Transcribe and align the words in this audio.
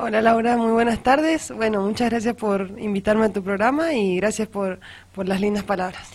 Hola 0.00 0.22
Laura, 0.22 0.56
muy 0.56 0.70
buenas 0.70 1.02
tardes. 1.02 1.50
Bueno, 1.50 1.82
muchas 1.82 2.10
gracias 2.10 2.36
por 2.36 2.70
invitarme 2.78 3.24
a 3.24 3.32
tu 3.32 3.42
programa 3.42 3.94
y 3.94 4.14
gracias 4.18 4.46
por, 4.46 4.78
por 5.12 5.26
las 5.26 5.40
lindas 5.40 5.64
palabras. 5.64 6.08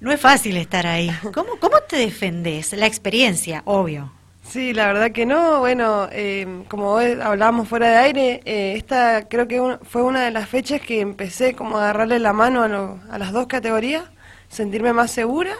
No 0.00 0.10
es 0.10 0.20
fácil 0.20 0.56
estar 0.56 0.88
ahí. 0.88 1.08
¿Cómo, 1.32 1.50
cómo 1.60 1.78
te 1.88 1.98
defendés? 1.98 2.72
La 2.72 2.86
experiencia, 2.86 3.62
obvio. 3.64 4.10
Sí, 4.42 4.72
la 4.72 4.88
verdad 4.88 5.12
que 5.12 5.24
no. 5.24 5.60
Bueno, 5.60 6.08
eh, 6.10 6.64
como 6.66 6.98
hablábamos 6.98 7.68
fuera 7.68 7.88
de 7.88 7.96
aire, 7.98 8.40
eh, 8.44 8.74
esta 8.76 9.28
creo 9.28 9.46
que 9.46 9.78
fue 9.84 10.02
una 10.02 10.24
de 10.24 10.32
las 10.32 10.48
fechas 10.48 10.80
que 10.80 11.00
empecé 11.00 11.54
como 11.54 11.78
a 11.78 11.84
agarrarle 11.84 12.18
la 12.18 12.32
mano 12.32 12.64
a, 12.64 13.14
a 13.14 13.18
las 13.18 13.32
dos 13.32 13.46
categorías, 13.46 14.02
sentirme 14.48 14.92
más 14.92 15.12
segura, 15.12 15.52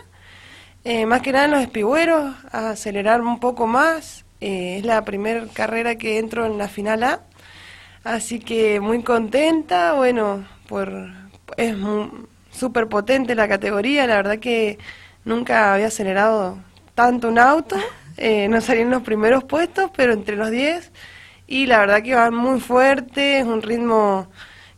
eh, 0.82 1.06
más 1.06 1.22
que 1.22 1.30
nada 1.30 1.44
en 1.44 1.52
los 1.52 1.62
espigüeros, 1.62 2.34
a 2.50 2.70
acelerar 2.70 3.20
un 3.20 3.38
poco 3.38 3.68
más. 3.68 4.24
es 4.40 4.84
la 4.84 5.04
primera 5.04 5.46
carrera 5.52 5.94
que 5.94 6.18
entro 6.18 6.44
en 6.44 6.58
la 6.58 6.66
final 6.66 7.04
A 7.04 7.20
Así 8.08 8.38
que 8.38 8.80
muy 8.80 9.02
contenta, 9.02 9.92
bueno, 9.92 10.46
por 10.66 10.90
es 11.58 11.76
súper 12.50 12.88
potente 12.88 13.34
la 13.34 13.48
categoría, 13.48 14.06
la 14.06 14.16
verdad 14.16 14.38
que 14.38 14.78
nunca 15.26 15.74
había 15.74 15.88
acelerado 15.88 16.58
tanto 16.94 17.28
un 17.28 17.38
auto, 17.38 17.76
eh, 18.16 18.48
no 18.48 18.62
salí 18.62 18.80
en 18.80 18.90
los 18.90 19.02
primeros 19.02 19.44
puestos, 19.44 19.90
pero 19.94 20.14
entre 20.14 20.36
los 20.36 20.50
10 20.50 20.90
y 21.46 21.66
la 21.66 21.80
verdad 21.80 22.02
que 22.02 22.14
va 22.14 22.30
muy 22.30 22.60
fuerte, 22.60 23.40
es 23.40 23.44
un 23.44 23.60
ritmo 23.60 24.30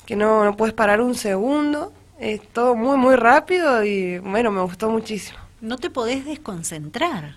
que 0.06 0.16
no, 0.16 0.44
no 0.44 0.56
puedes 0.56 0.74
parar 0.74 1.00
un 1.00 1.14
segundo, 1.14 1.92
es 2.18 2.42
todo 2.48 2.74
muy 2.74 2.96
muy 2.96 3.14
rápido 3.14 3.84
y 3.84 4.18
bueno, 4.18 4.50
me 4.50 4.62
gustó 4.62 4.90
muchísimo. 4.90 5.38
No 5.60 5.78
te 5.78 5.88
podés 5.88 6.24
desconcentrar. 6.24 7.36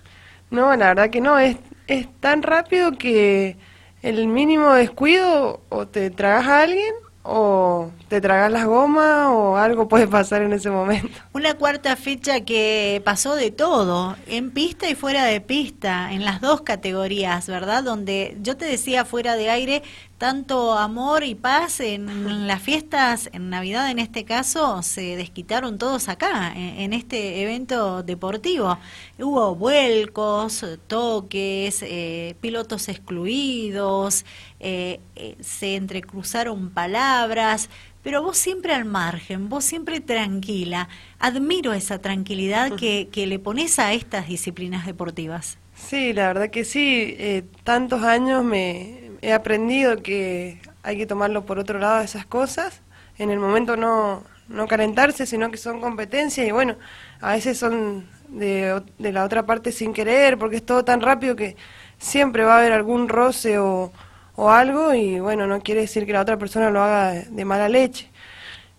No, 0.50 0.74
la 0.74 0.88
verdad 0.88 1.10
que 1.10 1.20
no, 1.20 1.38
es, 1.38 1.56
es 1.86 2.08
tan 2.18 2.42
rápido 2.42 2.98
que 2.98 3.56
el 4.04 4.28
mínimo 4.28 4.74
descuido 4.74 5.62
o 5.70 5.86
te 5.86 6.10
tragas 6.10 6.46
a 6.46 6.60
alguien 6.60 6.94
o 7.22 7.90
te 8.08 8.20
tragas 8.20 8.52
las 8.52 8.66
gomas 8.66 9.28
o 9.30 9.56
algo 9.56 9.88
puede 9.88 10.06
pasar 10.06 10.42
en 10.42 10.52
ese 10.52 10.68
momento. 10.68 11.08
Una 11.32 11.54
cuarta 11.54 11.96
fecha 11.96 12.42
que 12.42 13.00
pasó 13.02 13.34
de 13.34 13.50
todo, 13.50 14.14
en 14.26 14.50
pista 14.50 14.90
y 14.90 14.94
fuera 14.94 15.24
de 15.24 15.40
pista, 15.40 16.12
en 16.12 16.22
las 16.22 16.42
dos 16.42 16.60
categorías, 16.60 17.48
¿verdad? 17.48 17.82
Donde 17.82 18.36
yo 18.42 18.58
te 18.58 18.66
decía 18.66 19.06
fuera 19.06 19.36
de 19.36 19.48
aire, 19.48 19.82
tanto 20.18 20.72
amor 20.78 21.24
y 21.24 21.34
paz 21.34 21.80
en 21.80 22.46
las 22.46 22.62
fiestas, 22.62 23.28
en 23.32 23.50
Navidad 23.50 23.90
en 23.90 23.98
este 23.98 24.24
caso, 24.24 24.82
se 24.82 25.16
desquitaron 25.16 25.76
todos 25.78 26.08
acá, 26.08 26.52
en, 26.54 26.92
este 26.92 27.42
evento 27.42 28.02
deportivo. 28.02 28.78
Hubo 29.18 29.54
vuelcos, 29.56 30.64
toques, 30.86 31.82
eh, 31.82 32.36
pilotos 32.40 32.88
excluidos, 32.88 34.24
eh, 34.60 35.00
eh, 35.16 35.36
se 35.40 35.74
entrecruzaron 35.74 36.70
palabras, 36.70 37.68
pero 38.02 38.22
vos 38.22 38.36
siempre 38.36 38.72
al 38.72 38.84
margen, 38.84 39.48
vos 39.48 39.64
siempre 39.64 40.00
tranquila. 40.00 40.88
Admiro 41.18 41.72
esa 41.72 41.98
tranquilidad 42.00 42.76
que, 42.76 43.08
que 43.10 43.26
le 43.26 43.38
pones 43.38 43.78
a 43.78 43.92
estas 43.92 44.28
disciplinas 44.28 44.86
deportivas. 44.86 45.58
Sí, 45.74 46.12
la 46.12 46.28
verdad 46.28 46.50
que 46.50 46.64
sí. 46.64 47.44
tantos 47.64 48.02
años 48.04 48.44
me, 48.44 49.03
he 49.24 49.32
aprendido 49.32 50.02
que 50.02 50.60
hay 50.82 50.96
que 50.96 51.06
tomarlo 51.06 51.44
por 51.46 51.58
otro 51.58 51.78
lado 51.78 52.02
esas 52.02 52.26
cosas. 52.26 52.82
En 53.18 53.30
el 53.30 53.38
momento 53.38 53.76
no, 53.76 54.24
no 54.48 54.66
calentarse, 54.66 55.26
sino 55.26 55.50
que 55.50 55.56
son 55.56 55.80
competencias 55.80 56.46
y 56.46 56.52
bueno, 56.52 56.76
a 57.20 57.32
veces 57.32 57.58
son 57.58 58.06
de, 58.28 58.82
de, 58.98 59.12
la 59.12 59.24
otra 59.24 59.46
parte 59.46 59.72
sin 59.72 59.92
querer, 59.92 60.38
porque 60.38 60.56
es 60.56 60.66
todo 60.66 60.84
tan 60.84 61.00
rápido 61.00 61.36
que 61.36 61.56
siempre 61.98 62.44
va 62.44 62.56
a 62.56 62.58
haber 62.58 62.72
algún 62.72 63.08
roce 63.08 63.58
o, 63.58 63.92
o 64.36 64.50
algo 64.50 64.94
y 64.94 65.20
bueno, 65.20 65.46
no 65.46 65.60
quiere 65.60 65.82
decir 65.82 66.06
que 66.06 66.12
la 66.12 66.20
otra 66.20 66.38
persona 66.38 66.70
lo 66.70 66.82
haga 66.82 67.22
de, 67.28 67.44
mala 67.44 67.68
leche. 67.68 68.10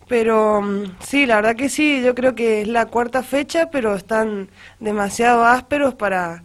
Pero 0.07 0.61
mm, 0.61 0.97
sí, 0.99 1.25
la 1.25 1.37
verdad 1.37 1.55
que 1.55 1.69
sí, 1.69 2.01
yo 2.03 2.15
creo 2.15 2.35
que 2.35 2.61
es 2.61 2.67
la 2.67 2.87
cuarta 2.87 3.23
fecha, 3.23 3.69
pero 3.71 3.95
están 3.95 4.49
demasiado 4.79 5.45
ásperos 5.45 5.95
para 5.95 6.43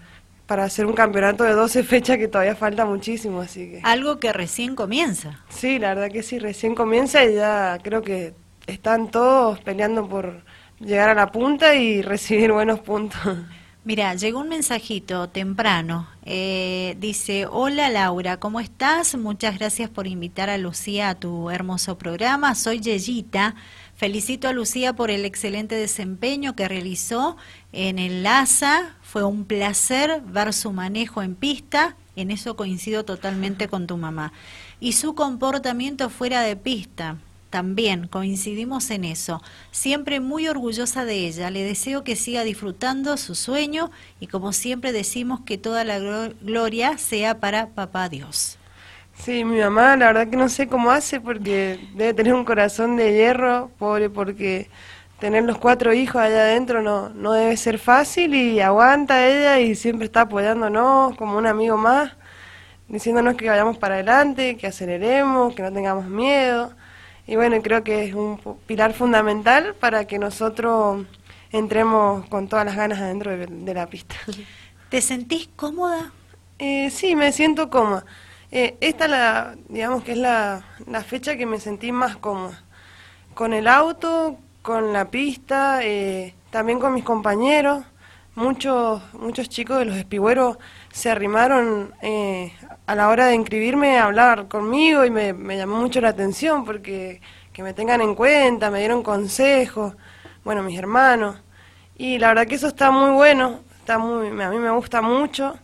para 0.50 0.64
hacer 0.64 0.84
un 0.84 0.94
campeonato 0.94 1.44
de 1.44 1.52
12 1.52 1.84
fechas 1.84 2.18
que 2.18 2.26
todavía 2.26 2.56
falta 2.56 2.84
muchísimo, 2.84 3.40
así 3.40 3.70
que... 3.70 3.80
Algo 3.84 4.18
que 4.18 4.32
recién 4.32 4.74
comienza. 4.74 5.38
Sí, 5.48 5.78
la 5.78 5.94
verdad 5.94 6.10
que 6.10 6.24
sí, 6.24 6.40
recién 6.40 6.74
comienza 6.74 7.24
y 7.24 7.36
ya 7.36 7.78
creo 7.80 8.02
que 8.02 8.34
están 8.66 9.12
todos 9.12 9.60
peleando 9.60 10.08
por 10.08 10.42
llegar 10.80 11.08
a 11.08 11.14
la 11.14 11.30
punta 11.30 11.76
y 11.76 12.02
recibir 12.14 12.50
buenos 12.50 12.80
puntos. 12.80 13.20
Mira, 13.84 14.12
llegó 14.16 14.40
un 14.40 14.48
mensajito 14.48 15.28
temprano. 15.28 16.08
Eh, 16.24 16.96
dice, 16.98 17.46
hola 17.46 17.88
Laura, 17.88 18.38
¿cómo 18.38 18.58
estás? 18.58 19.16
Muchas 19.16 19.56
gracias 19.56 19.88
por 19.88 20.08
invitar 20.08 20.50
a 20.50 20.58
Lucía 20.58 21.10
a 21.10 21.14
tu 21.14 21.48
hermoso 21.50 21.96
programa. 21.96 22.56
Soy 22.56 22.80
Yeyita. 22.80 23.54
Felicito 24.00 24.48
a 24.48 24.54
Lucía 24.54 24.94
por 24.94 25.10
el 25.10 25.26
excelente 25.26 25.74
desempeño 25.74 26.56
que 26.56 26.66
realizó 26.66 27.36
en 27.70 27.98
el 27.98 28.22
LASA. 28.22 28.96
Fue 29.02 29.24
un 29.24 29.44
placer 29.44 30.22
ver 30.22 30.54
su 30.54 30.72
manejo 30.72 31.22
en 31.22 31.34
pista. 31.34 31.96
En 32.16 32.30
eso 32.30 32.56
coincido 32.56 33.04
totalmente 33.04 33.68
con 33.68 33.86
tu 33.86 33.98
mamá. 33.98 34.32
Y 34.80 34.92
su 34.92 35.14
comportamiento 35.14 36.08
fuera 36.08 36.40
de 36.40 36.56
pista. 36.56 37.18
También 37.50 38.06
coincidimos 38.06 38.88
en 38.88 39.04
eso. 39.04 39.42
Siempre 39.70 40.18
muy 40.18 40.48
orgullosa 40.48 41.04
de 41.04 41.26
ella. 41.26 41.50
Le 41.50 41.62
deseo 41.62 42.02
que 42.02 42.16
siga 42.16 42.42
disfrutando 42.42 43.18
su 43.18 43.34
sueño 43.34 43.90
y 44.18 44.28
como 44.28 44.54
siempre 44.54 44.92
decimos 44.92 45.40
que 45.44 45.58
toda 45.58 45.84
la 45.84 45.98
gloria 45.98 46.96
sea 46.96 47.38
para 47.38 47.68
Papá 47.68 48.08
Dios. 48.08 48.56
Sí, 49.22 49.44
mi 49.44 49.60
mamá, 49.60 49.96
la 49.96 50.06
verdad 50.06 50.28
que 50.28 50.36
no 50.38 50.48
sé 50.48 50.66
cómo 50.66 50.90
hace 50.90 51.20
porque 51.20 51.78
debe 51.94 52.14
tener 52.14 52.32
un 52.32 52.46
corazón 52.46 52.96
de 52.96 53.12
hierro, 53.12 53.70
pobre, 53.78 54.08
porque 54.08 54.70
tener 55.18 55.44
los 55.44 55.58
cuatro 55.58 55.92
hijos 55.92 56.22
allá 56.22 56.40
adentro 56.40 56.80
no, 56.80 57.10
no 57.10 57.34
debe 57.34 57.54
ser 57.58 57.78
fácil 57.78 58.34
y 58.34 58.60
aguanta 58.60 59.28
ella 59.28 59.60
y 59.60 59.74
siempre 59.74 60.06
está 60.06 60.22
apoyándonos 60.22 61.16
como 61.16 61.36
un 61.36 61.46
amigo 61.46 61.76
más, 61.76 62.12
diciéndonos 62.88 63.34
que 63.34 63.50
vayamos 63.50 63.76
para 63.76 63.96
adelante, 63.96 64.56
que 64.56 64.66
aceleremos, 64.66 65.54
que 65.54 65.62
no 65.62 65.70
tengamos 65.70 66.06
miedo. 66.06 66.72
Y 67.26 67.36
bueno, 67.36 67.60
creo 67.60 67.84
que 67.84 68.06
es 68.06 68.14
un 68.14 68.40
pilar 68.66 68.94
fundamental 68.94 69.74
para 69.78 70.06
que 70.06 70.18
nosotros 70.18 71.04
entremos 71.52 72.26
con 72.28 72.48
todas 72.48 72.64
las 72.64 72.74
ganas 72.74 72.98
adentro 73.00 73.36
de, 73.36 73.74
la 73.74 73.86
pista. 73.86 74.16
¿Te 74.88 75.02
sentís 75.02 75.50
cómoda? 75.56 76.10
Eh, 76.58 76.88
sí, 76.90 77.14
me 77.14 77.32
siento 77.32 77.68
cómoda. 77.68 78.06
Eh, 78.52 78.76
esta 78.80 79.06
la, 79.06 79.54
digamos 79.68 80.02
que 80.02 80.12
es 80.12 80.18
la, 80.18 80.64
la, 80.86 81.02
fecha 81.04 81.36
que 81.36 81.46
me 81.46 81.60
sentí 81.60 81.92
más 81.92 82.16
cómoda. 82.16 82.64
Con 83.34 83.52
el 83.52 83.68
auto, 83.68 84.38
con 84.62 84.92
la 84.92 85.10
pista, 85.10 85.84
eh, 85.84 86.34
también 86.50 86.80
con 86.80 86.94
mis 86.94 87.04
compañeros. 87.04 87.84
Muchos, 88.34 89.02
muchos 89.14 89.48
chicos 89.48 89.78
de 89.78 89.84
los 89.84 89.96
espigüeros 89.96 90.56
se 90.92 91.10
arrimaron 91.10 91.94
eh, 92.02 92.52
a 92.86 92.94
la 92.94 93.08
hora 93.08 93.26
de 93.26 93.34
inscribirme 93.34 93.98
a 93.98 94.04
hablar 94.06 94.48
conmigo 94.48 95.04
y 95.04 95.10
me, 95.10 95.32
me, 95.32 95.56
llamó 95.56 95.76
mucho 95.76 96.00
la 96.00 96.08
atención 96.10 96.64
porque 96.64 97.20
que 97.52 97.62
me 97.62 97.74
tengan 97.74 98.00
en 98.00 98.14
cuenta, 98.14 98.70
me 98.70 98.78
dieron 98.78 99.02
consejos, 99.02 99.94
bueno, 100.44 100.62
mis 100.62 100.78
hermanos. 100.78 101.36
Y 101.96 102.18
la 102.18 102.28
verdad 102.28 102.46
que 102.46 102.54
eso 102.54 102.68
está 102.68 102.90
muy 102.90 103.10
bueno, 103.10 103.60
está 103.78 103.98
muy, 103.98 104.28
a 104.28 104.50
mí 104.50 104.58
me 104.58 104.70
gusta 104.70 105.02
mucho. 105.02 105.56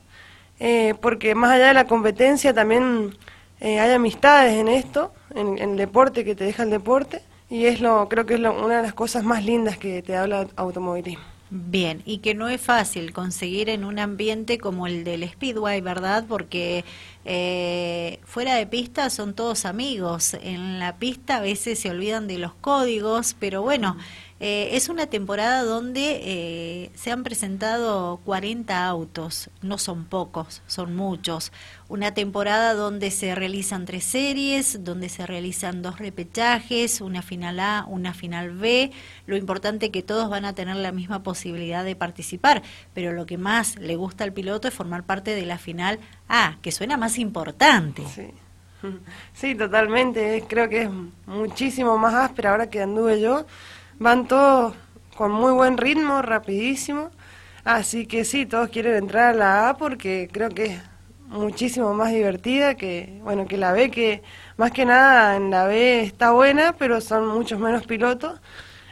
Eh, 0.58 0.94
porque 1.00 1.34
más 1.34 1.50
allá 1.50 1.68
de 1.68 1.74
la 1.74 1.86
competencia 1.86 2.54
también 2.54 3.16
eh, 3.60 3.78
hay 3.78 3.92
amistades 3.92 4.54
en 4.54 4.68
esto, 4.68 5.12
en, 5.34 5.58
el 5.58 5.76
deporte 5.76 6.24
que 6.24 6.34
te 6.34 6.44
deja 6.44 6.62
el 6.62 6.70
deporte, 6.70 7.22
y 7.50 7.66
es 7.66 7.80
lo 7.80 8.08
creo 8.08 8.26
que 8.26 8.34
es 8.34 8.40
una 8.40 8.78
de 8.78 8.82
las 8.82 8.94
cosas 8.94 9.24
más 9.24 9.44
lindas 9.44 9.78
que 9.78 10.02
te 10.02 10.16
habla 10.16 10.46
automovilismo. 10.56 11.24
Bien, 11.48 12.02
y 12.04 12.18
que 12.18 12.34
no 12.34 12.48
es 12.48 12.60
fácil 12.60 13.12
conseguir 13.12 13.68
en 13.68 13.84
un 13.84 14.00
ambiente 14.00 14.58
como 14.58 14.88
el 14.88 15.04
del 15.04 15.28
Speedway, 15.28 15.80
¿verdad? 15.80 16.24
Porque 16.28 16.84
eh, 17.24 18.18
fuera 18.24 18.56
de 18.56 18.66
pista 18.66 19.10
son 19.10 19.32
todos 19.32 19.64
amigos, 19.64 20.34
en 20.42 20.80
la 20.80 20.96
pista 20.96 21.36
a 21.36 21.40
veces 21.40 21.78
se 21.78 21.90
olvidan 21.90 22.26
de 22.26 22.38
los 22.38 22.52
códigos, 22.54 23.36
pero 23.38 23.62
bueno. 23.62 23.96
Eh, 24.38 24.76
es 24.76 24.90
una 24.90 25.06
temporada 25.06 25.62
donde 25.62 26.20
eh, 26.22 26.90
se 26.94 27.10
han 27.10 27.22
presentado 27.22 28.20
40 28.26 28.86
autos, 28.86 29.48
no 29.62 29.78
son 29.78 30.04
pocos, 30.04 30.60
son 30.66 30.94
muchos. 30.94 31.52
Una 31.88 32.12
temporada 32.12 32.74
donde 32.74 33.10
se 33.10 33.34
realizan 33.34 33.86
tres 33.86 34.04
series, 34.04 34.84
donde 34.84 35.08
se 35.08 35.26
realizan 35.26 35.80
dos 35.80 35.98
repechajes, 35.98 37.00
una 37.00 37.22
final 37.22 37.60
A, 37.60 37.86
una 37.88 38.12
final 38.12 38.50
B. 38.50 38.90
Lo 39.26 39.38
importante 39.38 39.86
es 39.86 39.92
que 39.92 40.02
todos 40.02 40.28
van 40.28 40.44
a 40.44 40.52
tener 40.52 40.76
la 40.76 40.92
misma 40.92 41.22
posibilidad 41.22 41.82
de 41.82 41.96
participar, 41.96 42.62
pero 42.92 43.12
lo 43.12 43.24
que 43.24 43.38
más 43.38 43.76
le 43.76 43.96
gusta 43.96 44.24
al 44.24 44.34
piloto 44.34 44.68
es 44.68 44.74
formar 44.74 45.04
parte 45.04 45.34
de 45.34 45.46
la 45.46 45.56
final 45.56 45.98
A, 46.28 46.58
que 46.60 46.72
suena 46.72 46.98
más 46.98 47.18
importante. 47.18 48.02
Sí. 48.14 48.28
Sí, 49.34 49.54
totalmente. 49.54 50.44
Creo 50.46 50.68
que 50.68 50.82
es 50.82 50.90
muchísimo 51.26 51.98
más 51.98 52.14
áspera 52.14 52.52
ahora 52.52 52.70
que 52.70 52.82
anduve 52.82 53.20
yo 53.20 53.46
van 53.98 54.26
todos 54.28 54.74
con 55.16 55.32
muy 55.32 55.52
buen 55.52 55.78
ritmo, 55.78 56.22
rapidísimo. 56.22 57.10
Así 57.64 58.06
que 58.06 58.24
sí, 58.24 58.46
todos 58.46 58.68
quieren 58.68 58.94
entrar 58.94 59.34
a 59.34 59.36
la 59.36 59.68
A 59.68 59.76
porque 59.76 60.28
creo 60.30 60.50
que 60.50 60.66
es 60.66 60.82
muchísimo 61.28 61.94
más 61.94 62.12
divertida 62.12 62.76
que, 62.76 63.18
bueno, 63.22 63.46
que 63.46 63.56
la 63.56 63.72
B, 63.72 63.90
que 63.90 64.22
más 64.56 64.70
que 64.70 64.84
nada 64.84 65.36
en 65.36 65.50
la 65.50 65.66
B 65.66 66.02
está 66.02 66.30
buena, 66.30 66.74
pero 66.78 67.00
son 67.00 67.26
muchos 67.26 67.58
menos 67.58 67.86
pilotos. 67.86 68.40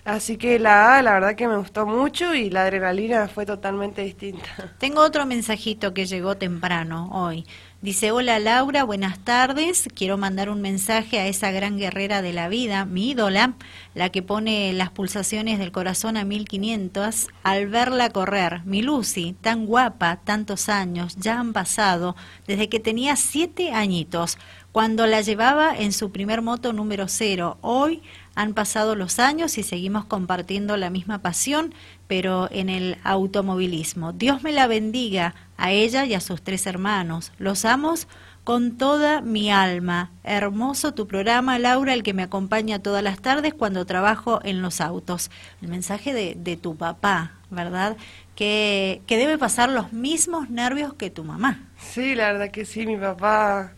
Así 0.05 0.37
que 0.37 0.59
la 0.59 0.99
A, 0.99 1.03
la 1.03 1.15
verdad 1.15 1.35
que 1.35 1.49
me 1.49 1.57
gustó 1.57 1.87
mucho 1.87 2.35
y 2.35 2.51
la 2.51 2.63
adrenalina 2.65 3.27
fue 3.29 3.47
totalmente 3.47 4.03
distinta. 4.03 4.75
Tengo 4.79 5.01
otro 5.01 5.25
mensajito 5.25 5.95
que 5.95 6.05
llegó 6.05 6.37
temprano 6.37 7.09
hoy. 7.13 7.47
Dice, 7.85 8.13
hola 8.13 8.39
Laura, 8.39 8.83
buenas 8.83 9.19
tardes. 9.19 9.91
Quiero 9.95 10.17
mandar 10.17 10.49
un 10.49 10.63
mensaje 10.63 11.21
a 11.21 11.27
esa 11.27 11.51
gran 11.51 11.77
guerrera 11.77 12.23
de 12.23 12.33
la 12.33 12.49
vida, 12.49 12.87
mi 12.87 13.11
ídola, 13.11 13.57
la 13.93 14.09
que 14.09 14.23
pone 14.23 14.73
las 14.73 14.89
pulsaciones 14.89 15.59
del 15.59 15.71
corazón 15.71 16.17
a 16.17 16.25
1500 16.25 17.29
al 17.43 17.67
verla 17.67 18.09
correr. 18.09 18.63
Mi 18.65 18.81
Lucy, 18.81 19.37
tan 19.39 19.67
guapa, 19.67 20.17
tantos 20.25 20.71
años, 20.71 21.17
ya 21.17 21.39
han 21.39 21.53
pasado, 21.53 22.17
desde 22.47 22.71
que 22.71 22.81
tenía 22.81 23.17
siete 23.17 23.75
añitos, 23.75 24.39
cuando 24.73 25.07
la 25.07 25.21
llevaba 25.21 25.77
en 25.77 25.93
su 25.93 26.11
primer 26.11 26.41
moto 26.41 26.73
número 26.73 27.07
cero. 27.07 27.59
Hoy 27.61 28.03
han 28.35 28.55
pasado 28.55 28.97
los 28.97 29.19
años 29.19 29.59
y 29.59 29.63
seguimos 29.63 30.07
compartiendo 30.07 30.79
la 30.79 30.89
misma 30.89 31.21
pasión, 31.21 31.75
pero 32.07 32.49
en 32.51 32.69
el 32.69 32.99
automovilismo. 33.05 34.13
Dios 34.13 34.43
me 34.43 34.53
la 34.53 34.67
bendiga 34.67 35.35
a 35.57 35.73
ella 35.73 36.05
y 36.05 36.15
a 36.15 36.21
sus 36.21 36.43
tres 36.43 36.67
hermanos. 36.67 37.33
Los 37.39 37.65
amos 37.65 38.09
con 38.45 38.77
toda 38.77 39.23
mi 39.23 39.51
alma. 39.51 40.11
Hermoso 40.23 40.93
tu 40.93 41.07
programa, 41.09 41.59
Laura, 41.59 41.95
el 41.95 42.03
que 42.03 42.13
me 42.13 42.23
acompaña 42.23 42.79
todas 42.79 43.03
las 43.03 43.21
tardes 43.21 43.55
cuando 43.55 43.87
trabajo 43.87 44.41
en 44.45 44.61
los 44.61 44.81
autos. 44.81 45.31
El 45.63 45.69
mensaje 45.69 46.13
de, 46.13 46.35
de 46.37 46.57
tu 46.57 46.77
papá, 46.77 47.33
¿verdad? 47.51 47.97
Que, 48.37 49.01
que 49.07 49.17
debe 49.17 49.39
pasar 49.39 49.71
los 49.71 49.93
mismos 49.93 50.51
nervios 50.51 50.93
que 50.95 51.09
tu 51.11 51.25
mamá. 51.25 51.61
Sí, 51.79 52.15
la 52.15 52.33
verdad 52.33 52.51
que 52.51 52.67
sí, 52.67 52.87
mi 52.87 52.97
papá 52.97 53.73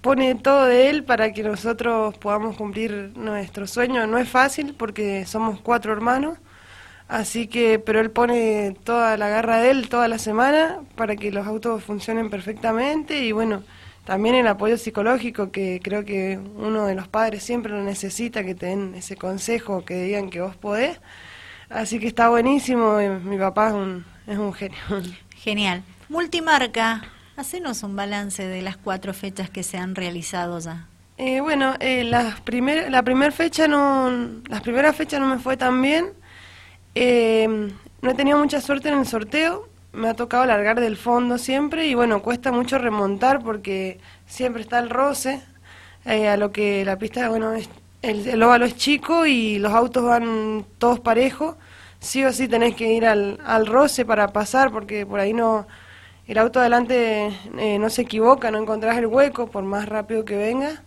pone 0.00 0.34
todo 0.36 0.66
de 0.66 0.88
él 0.88 1.02
para 1.02 1.32
que 1.32 1.42
nosotros 1.42 2.16
podamos 2.18 2.56
cumplir 2.56 3.12
nuestro 3.16 3.66
sueño. 3.66 4.06
No 4.06 4.18
es 4.18 4.28
fácil 4.28 4.74
porque 4.78 5.26
somos 5.26 5.60
cuatro 5.60 5.92
hermanos, 5.92 6.38
así 7.08 7.46
que, 7.46 7.78
pero 7.78 8.00
él 8.00 8.10
pone 8.10 8.76
toda 8.84 9.16
la 9.16 9.28
garra 9.28 9.60
de 9.60 9.70
él 9.70 9.88
toda 9.88 10.08
la 10.08 10.18
semana 10.18 10.80
para 10.94 11.16
que 11.16 11.32
los 11.32 11.46
autos 11.46 11.82
funcionen 11.84 12.30
perfectamente 12.30 13.24
y 13.24 13.32
bueno, 13.32 13.62
también 14.04 14.34
el 14.34 14.46
apoyo 14.46 14.78
psicológico 14.78 15.50
que 15.50 15.80
creo 15.82 16.04
que 16.04 16.38
uno 16.56 16.86
de 16.86 16.94
los 16.94 17.08
padres 17.08 17.42
siempre 17.42 17.72
lo 17.72 17.82
necesita, 17.82 18.44
que 18.44 18.54
te 18.54 18.66
den 18.66 18.94
ese 18.94 19.16
consejo, 19.16 19.84
que 19.84 20.04
digan 20.04 20.30
que 20.30 20.40
vos 20.40 20.56
podés. 20.56 21.00
Así 21.68 21.98
que 21.98 22.06
está 22.06 22.28
buenísimo, 22.28 22.98
mi 23.24 23.38
papá 23.38 23.68
es 23.68 23.74
un, 23.74 24.04
es 24.26 24.38
un 24.38 24.52
genio. 24.52 24.78
Genial. 25.36 25.82
Multimarca, 26.08 27.02
Hacenos 27.36 27.82
un 27.82 27.96
balance 27.96 28.46
de 28.48 28.62
las 28.62 28.78
cuatro 28.78 29.12
fechas 29.12 29.50
que 29.50 29.62
se 29.62 29.76
han 29.76 29.94
realizado 29.94 30.58
ya. 30.58 30.86
Eh, 31.18 31.40
bueno, 31.42 31.74
eh, 31.80 32.02
las 32.02 32.40
primer, 32.40 32.90
la 32.90 33.02
primera 33.02 33.30
fecha 33.30 33.68
no, 33.68 34.10
las 34.48 34.62
primeras 34.62 34.96
fechas 34.96 35.20
no 35.20 35.26
me 35.26 35.38
fue 35.38 35.58
tan 35.58 35.82
bien. 35.82 36.14
Eh, 36.98 37.46
no 38.00 38.10
he 38.10 38.14
tenido 38.14 38.38
mucha 38.38 38.60
suerte 38.62 38.88
en 38.88 38.98
el 38.98 39.06
sorteo. 39.06 39.68
Me 39.92 40.08
ha 40.08 40.14
tocado 40.14 40.46
largar 40.46 40.80
del 40.80 40.96
fondo 40.96 41.36
siempre 41.36 41.86
y 41.86 41.94
bueno, 41.94 42.22
cuesta 42.22 42.52
mucho 42.52 42.78
remontar 42.78 43.42
porque 43.44 43.98
siempre 44.26 44.62
está 44.62 44.78
el 44.78 44.88
roce. 44.88 45.42
Eh, 46.06 46.28
a 46.28 46.36
lo 46.38 46.52
que 46.52 46.84
la 46.86 46.96
pista, 46.98 47.28
bueno, 47.28 47.52
es, 47.52 47.68
el, 48.02 48.42
óvalo 48.42 48.64
es 48.64 48.76
chico 48.76 49.26
y 49.26 49.58
los 49.58 49.72
autos 49.72 50.04
van 50.04 50.64
todos 50.78 51.00
parejos. 51.00 51.56
Sí 52.00 52.24
o 52.24 52.32
sí 52.32 52.48
tenés 52.48 52.74
que 52.74 52.92
ir 52.92 53.04
al, 53.06 53.40
al 53.44 53.66
roce 53.66 54.06
para 54.06 54.28
pasar 54.28 54.70
porque 54.70 55.04
por 55.04 55.20
ahí 55.20 55.34
no 55.34 55.66
el 56.26 56.38
auto 56.38 56.60
adelante 56.60 57.30
eh, 57.58 57.78
no 57.78 57.90
se 57.90 58.02
equivoca, 58.02 58.50
no 58.50 58.58
encontrás 58.58 58.96
el 58.98 59.06
hueco 59.06 59.48
por 59.48 59.64
más 59.64 59.86
rápido 59.88 60.24
que 60.24 60.36
venga. 60.36 60.82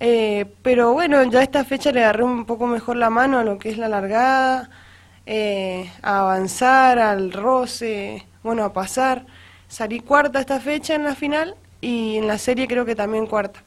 Eh, 0.00 0.46
pero 0.62 0.92
bueno, 0.92 1.22
ya 1.24 1.42
esta 1.42 1.64
fecha 1.64 1.92
le 1.92 2.00
agarré 2.00 2.24
un 2.24 2.44
poco 2.44 2.66
mejor 2.66 2.96
la 2.96 3.10
mano 3.10 3.38
a 3.38 3.44
lo 3.44 3.58
que 3.58 3.70
es 3.70 3.78
la 3.78 3.88
largada, 3.88 4.70
eh, 5.30 5.92
a 6.02 6.20
avanzar, 6.20 6.98
al 6.98 7.32
roce, 7.32 8.26
bueno, 8.42 8.64
a 8.64 8.72
pasar. 8.72 9.26
Salí 9.68 10.00
cuarta 10.00 10.40
esta 10.40 10.58
fecha 10.58 10.94
en 10.94 11.04
la 11.04 11.14
final 11.14 11.54
y 11.82 12.16
en 12.16 12.26
la 12.26 12.38
serie 12.38 12.66
creo 12.66 12.86
que 12.86 12.94
también 12.94 13.26
cuarta. 13.26 13.62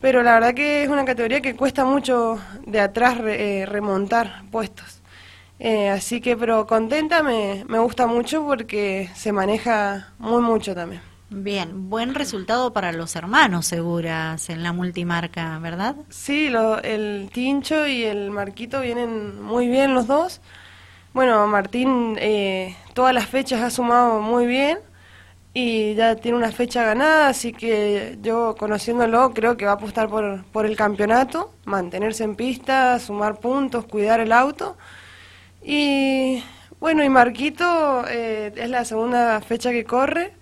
Pero 0.00 0.22
la 0.22 0.32
verdad 0.32 0.54
que 0.54 0.82
es 0.84 0.88
una 0.88 1.04
categoría 1.04 1.42
que 1.42 1.54
cuesta 1.56 1.84
mucho 1.84 2.38
de 2.66 2.80
atrás 2.80 3.18
remontar 3.18 4.44
puestos. 4.50 5.02
Eh, 5.58 5.90
así 5.90 6.22
que, 6.22 6.36
pero 6.36 6.66
contenta, 6.66 7.22
me, 7.22 7.64
me 7.68 7.80
gusta 7.80 8.06
mucho 8.06 8.46
porque 8.46 9.10
se 9.14 9.32
maneja 9.32 10.12
muy 10.18 10.40
mucho 10.40 10.74
también. 10.74 11.02
Bien, 11.30 11.90
buen 11.90 12.14
resultado 12.14 12.72
para 12.72 12.92
los 12.92 13.14
hermanos, 13.14 13.66
seguras, 13.66 14.48
en 14.48 14.62
la 14.62 14.72
multimarca, 14.72 15.58
¿verdad? 15.58 15.96
Sí, 16.08 16.48
lo, 16.48 16.82
el 16.82 17.28
Tincho 17.30 17.86
y 17.86 18.04
el 18.04 18.30
Marquito 18.30 18.80
vienen 18.80 19.42
muy 19.42 19.68
bien 19.68 19.92
los 19.92 20.06
dos. 20.06 20.40
Bueno, 21.14 21.46
Martín 21.46 22.16
eh, 22.20 22.76
todas 22.94 23.14
las 23.14 23.26
fechas 23.26 23.62
ha 23.62 23.70
sumado 23.70 24.20
muy 24.20 24.46
bien 24.46 24.78
y 25.54 25.94
ya 25.94 26.16
tiene 26.16 26.36
una 26.36 26.52
fecha 26.52 26.84
ganada, 26.84 27.28
así 27.28 27.52
que 27.52 28.18
yo 28.22 28.54
conociéndolo 28.58 29.32
creo 29.32 29.56
que 29.56 29.64
va 29.64 29.72
a 29.72 29.74
apostar 29.74 30.08
por, 30.08 30.44
por 30.52 30.66
el 30.66 30.76
campeonato, 30.76 31.52
mantenerse 31.64 32.24
en 32.24 32.36
pista, 32.36 32.98
sumar 33.00 33.40
puntos, 33.40 33.86
cuidar 33.86 34.20
el 34.20 34.32
auto. 34.32 34.76
Y 35.62 36.42
bueno, 36.78 37.02
y 37.02 37.08
Marquito 37.08 38.04
eh, 38.08 38.52
es 38.54 38.70
la 38.70 38.84
segunda 38.84 39.40
fecha 39.40 39.70
que 39.72 39.84
corre 39.84 40.32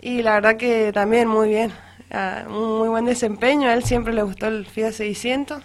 y 0.00 0.22
la 0.22 0.34
verdad 0.34 0.56
que 0.56 0.92
también 0.92 1.28
muy 1.28 1.48
bien, 1.50 1.72
ah, 2.10 2.44
muy 2.48 2.88
buen 2.88 3.04
desempeño, 3.04 3.68
a 3.68 3.74
él 3.74 3.84
siempre 3.84 4.12
le 4.14 4.22
gustó 4.22 4.46
el 4.46 4.66
FIA 4.66 4.92
600, 4.92 5.62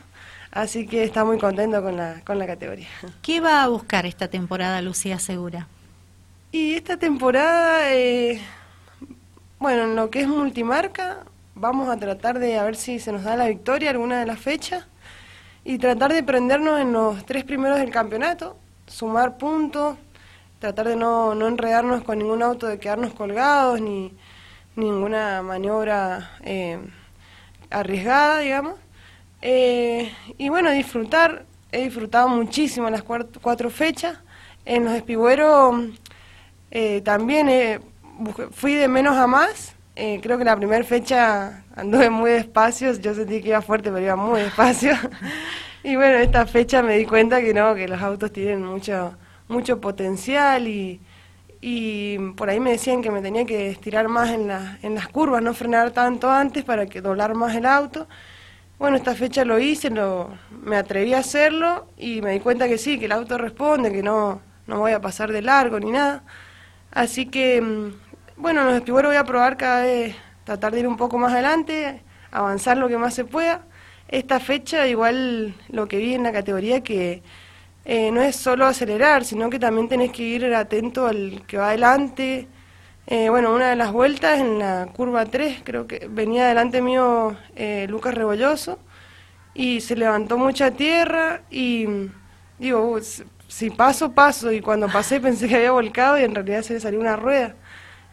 así 0.51 0.85
que 0.85 1.03
está 1.03 1.25
muy 1.25 1.37
contento 1.39 1.81
con 1.81 1.97
la, 1.97 2.21
con 2.25 2.37
la 2.37 2.47
categoría. 2.47 2.87
¿Qué 3.21 3.39
va 3.39 3.63
a 3.63 3.67
buscar 3.67 4.05
esta 4.05 4.27
temporada 4.27 4.81
Lucía 4.81 5.19
Segura? 5.19 5.67
Y 6.51 6.73
esta 6.73 6.97
temporada, 6.97 7.93
eh, 7.93 8.41
bueno, 9.59 9.83
en 9.83 9.95
lo 9.95 10.09
que 10.09 10.21
es 10.21 10.27
multimarca, 10.27 11.19
vamos 11.55 11.89
a 11.89 11.97
tratar 11.97 12.39
de 12.39 12.57
a 12.57 12.63
ver 12.63 12.75
si 12.75 12.99
se 12.99 13.11
nos 13.11 13.23
da 13.23 13.35
la 13.35 13.47
victoria 13.47 13.91
alguna 13.91 14.19
de 14.19 14.25
las 14.25 14.39
fechas 14.39 14.85
y 15.63 15.77
tratar 15.77 16.13
de 16.13 16.23
prendernos 16.23 16.79
en 16.79 16.91
los 16.91 17.25
tres 17.25 17.43
primeros 17.43 17.77
del 17.79 17.91
campeonato 17.91 18.57
sumar 18.91 19.37
puntos, 19.37 19.97
tratar 20.59 20.87
de 20.87 20.95
no, 20.95 21.33
no 21.33 21.47
enredarnos 21.47 22.03
con 22.03 22.19
ningún 22.19 22.43
auto, 22.43 22.67
de 22.67 22.77
quedarnos 22.79 23.13
colgados, 23.13 23.79
ni 23.81 24.13
ninguna 24.75 25.41
maniobra 25.41 26.31
eh, 26.43 26.79
arriesgada, 27.69 28.39
digamos. 28.39 28.75
Eh, 29.41 30.11
y 30.37 30.49
bueno, 30.49 30.71
disfrutar, 30.71 31.45
he 31.71 31.83
disfrutado 31.83 32.29
muchísimo 32.29 32.89
las 32.89 33.03
cuatro, 33.03 33.69
fechas. 33.69 34.17
En 34.65 34.85
los 34.85 34.93
espigüeros 34.93 35.85
eh, 36.69 37.01
también 37.01 37.81
fui 38.51 38.75
de 38.75 38.87
menos 38.87 39.17
a 39.17 39.27
más. 39.27 39.75
creo 39.95 40.37
que 40.37 40.45
la 40.45 40.55
primera 40.55 40.83
fecha 40.83 41.63
anduve 41.75 42.09
muy 42.09 42.31
despacio, 42.31 42.93
yo 42.93 43.13
sentí 43.13 43.41
que 43.41 43.49
iba 43.49 43.61
fuerte, 43.61 43.91
pero 43.91 44.05
iba 44.05 44.15
muy 44.15 44.41
despacio. 44.41 44.93
Y 45.83 45.95
bueno, 45.95 46.17
esta 46.19 46.45
fecha 46.45 46.83
me 46.83 46.97
di 46.97 47.05
cuenta 47.05 47.41
que 47.41 47.53
no, 47.55 47.73
que 47.73 47.87
los 47.87 47.99
autos 48.01 48.31
tienen 48.31 48.63
mucho, 48.63 49.17
mucho 49.47 49.81
potencial 49.81 50.67
y, 50.67 50.99
y 51.59 52.17
por 52.35 52.49
ahí 52.51 52.59
me 52.59 52.71
decían 52.71 53.01
que 53.01 53.09
me 53.09 53.21
tenía 53.21 53.45
que 53.45 53.69
estirar 53.69 54.07
más 54.07 54.29
en, 54.29 54.47
la, 54.47 54.77
en 54.83 54.93
las 54.93 55.07
curvas, 55.07 55.41
no 55.41 55.55
frenar 55.55 55.91
tanto 55.91 56.29
antes 56.29 56.63
para 56.63 56.85
que 56.85 57.01
doblar 57.01 57.33
más 57.33 57.55
el 57.55 57.65
auto. 57.65 58.07
Bueno, 58.81 58.97
esta 58.97 59.13
fecha 59.13 59.45
lo 59.45 59.59
hice, 59.59 59.91
lo, 59.91 60.31
me 60.49 60.75
atreví 60.75 61.13
a 61.13 61.19
hacerlo 61.19 61.89
y 61.97 62.19
me 62.23 62.31
di 62.31 62.39
cuenta 62.39 62.67
que 62.67 62.79
sí, 62.79 62.97
que 62.97 63.05
el 63.05 63.11
auto 63.11 63.37
responde, 63.37 63.91
que 63.91 64.01
no, 64.01 64.41
no 64.65 64.79
voy 64.79 64.91
a 64.93 64.99
pasar 64.99 65.31
de 65.31 65.43
largo 65.43 65.79
ni 65.79 65.91
nada. 65.91 66.23
Así 66.89 67.27
que, 67.27 67.61
mm, 67.61 67.93
bueno, 68.37 68.63
los 68.63 68.73
espigüeros 68.73 69.11
voy 69.11 69.17
a 69.17 69.23
probar 69.23 69.55
cada 69.55 69.83
vez, 69.83 70.15
tratar 70.45 70.73
de 70.73 70.79
ir 70.79 70.87
un 70.87 70.97
poco 70.97 71.19
más 71.19 71.31
adelante, 71.31 72.01
avanzar 72.31 72.75
lo 72.75 72.87
que 72.87 72.97
más 72.97 73.13
se 73.13 73.23
pueda 73.23 73.67
esta 74.07 74.39
fecha 74.39 74.87
igual 74.87 75.53
lo 75.69 75.87
que 75.87 75.97
vi 75.97 76.15
en 76.15 76.23
la 76.23 76.31
categoría 76.31 76.81
que 76.81 77.21
eh, 77.85 78.11
no 78.11 78.21
es 78.23 78.35
solo 78.35 78.65
acelerar, 78.65 79.25
sino 79.25 79.51
que 79.51 79.59
también 79.59 79.89
tenés 79.89 80.11
que 80.11 80.23
ir 80.23 80.55
atento 80.55 81.05
al 81.05 81.43
que 81.47 81.57
va 81.57 81.67
adelante. 81.69 82.47
Eh, 83.13 83.29
bueno, 83.29 83.53
una 83.53 83.71
de 83.71 83.75
las 83.75 83.91
vueltas 83.91 84.39
en 84.39 84.57
la 84.57 84.87
curva 84.95 85.25
3, 85.25 85.63
creo 85.65 85.85
que 85.85 86.07
venía 86.09 86.47
delante 86.47 86.81
mío 86.81 87.35
eh, 87.57 87.85
Lucas 87.89 88.13
Rebolloso 88.13 88.79
y 89.53 89.81
se 89.81 89.97
levantó 89.97 90.37
mucha 90.37 90.71
tierra 90.71 91.41
y 91.51 91.87
digo, 92.57 92.97
si 93.49 93.69
paso, 93.69 94.13
paso. 94.13 94.53
Y 94.53 94.61
cuando 94.61 94.87
pasé 94.87 95.19
pensé 95.19 95.49
que 95.49 95.57
había 95.57 95.73
volcado 95.73 96.17
y 96.17 96.23
en 96.23 96.33
realidad 96.33 96.61
se 96.61 96.75
le 96.75 96.79
salió 96.79 97.01
una 97.01 97.17
rueda 97.17 97.55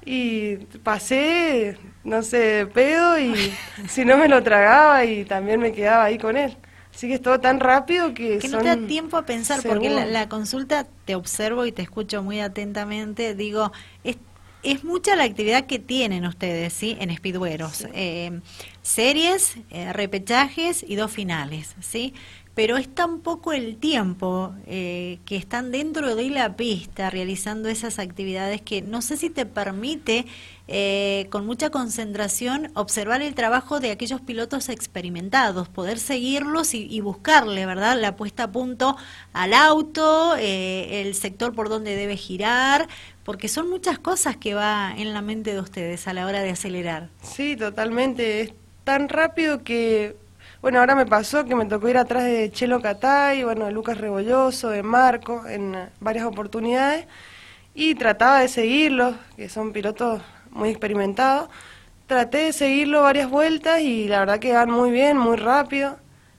y 0.05 0.57
pasé, 0.83 1.79
no 2.03 2.25
sé, 2.25 2.67
pedo 2.75 3.21
y 3.21 3.53
si 3.89 4.05
no 4.05 4.17
me 4.17 4.29
lo 4.29 4.43
tragaba 4.43 5.05
y 5.05 5.25
también 5.25 5.61
me 5.61 5.71
quedaba 5.71 6.03
ahí 6.03 6.19
con 6.19 6.37
él. 6.37 6.57
Así 6.93 7.07
que 7.07 7.15
es 7.15 7.23
todo 7.23 7.39
tan 7.39 7.61
rápido 7.61 8.13
que... 8.13 8.39
Que 8.39 8.49
no 8.49 8.59
te 8.59 8.65
da 8.65 8.77
tiempo 8.89 9.17
a 9.17 9.25
pensar, 9.25 9.63
porque 9.63 9.89
la, 9.89 10.29
consulta 10.29 10.89
te 11.05 11.15
observo 11.15 11.65
y 11.65 11.71
te 11.71 11.83
escucho 11.83 12.25
muy 12.25 12.41
atentamente, 12.41 13.37
digo, 13.37 13.71
es 14.03 14.17
es 14.63 14.85
mucha 14.85 15.17
la 15.17 15.25
actividad 15.25 15.67
que 15.67 15.79
tienen 15.79 16.27
ustedes, 16.27 16.73
¿sí? 16.73 16.97
En 17.01 17.15
Speedweros. 17.17 17.87
Eh, 17.95 18.41
series, 18.83 19.57
eh, 19.71 19.93
repechajes 19.93 20.85
y 20.87 20.97
dos 20.97 21.11
finales, 21.13 21.75
¿sí? 21.81 22.15
Pero 22.59 22.77
es 22.77 22.93
tan 22.93 23.21
poco 23.21 23.53
el 23.53 23.77
tiempo 23.77 24.53
eh, 24.67 25.21
que 25.27 25.37
están 25.37 25.71
dentro 25.71 26.17
de 26.17 26.29
la 26.29 26.57
pista 26.57 27.09
realizando 27.09 27.69
esas 27.69 28.01
actividades 28.01 28.61
que 28.61 28.83
no 28.83 29.01
sé 29.01 29.17
si 29.17 29.31
te 29.31 29.47
permite 29.47 30.27
con 31.31 31.47
mucha 31.47 31.71
concentración 31.71 32.73
observar 32.75 33.23
el 33.23 33.37
trabajo 33.37 33.79
de 33.79 33.93
aquellos 33.93 34.21
pilotos 34.21 34.69
experimentados, 34.69 35.69
poder 35.69 36.01
seguirlos 36.01 36.75
y, 36.75 36.85
y 36.91 37.01
buscarle, 37.01 37.65
¿verdad? 37.65 37.97
La 37.99 38.17
puesta 38.17 38.43
a 38.43 38.53
punto 38.53 38.97
al 39.33 39.55
auto, 39.55 40.35
el 40.37 41.15
sector 41.15 41.55
por 41.55 41.69
donde 41.69 41.95
debe 41.95 42.17
girar, 42.17 42.89
porque 43.23 43.47
son 43.47 43.71
muchas 43.71 44.01
cosas 44.01 44.37
que 44.37 44.55
va 44.55 44.93
en 44.97 45.15
la 45.15 45.23
mente 45.23 45.55
de 45.55 45.61
ustedes 45.61 46.09
a 46.09 46.13
la 46.13 46.27
hora 46.27 46.43
de 46.43 46.51
acelerar. 46.51 47.09
Sí, 47.23 47.57
totalmente. 47.57 48.41
Es 48.41 48.53
tan 48.85 49.09
rápido 49.09 49.63
que, 49.63 50.17
bueno, 50.61 50.81
ahora 50.81 50.95
me 50.95 51.07
pasó 51.07 51.45
que 51.45 51.55
me 51.55 51.67
tocó 51.67 51.89
ir 51.89 51.99
atrás 51.99 52.25
de 52.25 52.51
Chelo 52.51 52.81
Catay, 52.81 53.45
bueno, 53.45 53.67
de 53.67 53.73
Lucas 53.73 53.99
Rebolloso, 53.99 54.71
de 54.71 54.83
Marco, 54.83 55.47
en 55.47 55.77
varias 56.01 56.25
oportunidades, 56.25 57.07
y 57.75 57.95
trataba 57.95 58.41
de 58.41 58.49
seguirlos, 58.49 59.15
que 59.37 59.49
son 59.49 59.73
pilotos 59.73 60.21
muy 60.51 60.71
experimentados. 60.71 61.49
Traté 62.07 62.39
de 62.39 62.53
seguirlo 62.53 63.03
varias 63.03 63.31
vueltas 63.31 63.81
y 63.81 64.09
la 64.09 64.21
verdad 64.21 64.39
que 64.41 64.53
van 64.53 64.71
muy 64.71 64.91
bien, 64.91 65.17
muy 65.17 65.37
rápido. 65.37 65.99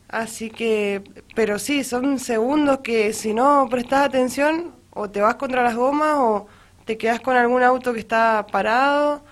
Así 0.09 0.49
que, 0.49 1.03
pero 1.35 1.59
sí, 1.59 1.83
son 1.83 2.19
segundos 2.19 2.79
que 2.79 3.13
si 3.13 3.33
no 3.33 3.67
prestas 3.69 4.05
atención, 4.05 4.73
o 4.91 5.09
te 5.09 5.21
vas 5.21 5.35
contra 5.35 5.63
las 5.63 5.75
gomas 5.75 6.15
o 6.17 6.47
te 6.85 6.97
quedas 6.97 7.21
con 7.21 7.37
algún 7.37 7.63
auto 7.63 7.93
que 7.93 7.99
está 7.99 8.45
parado, 8.51 9.23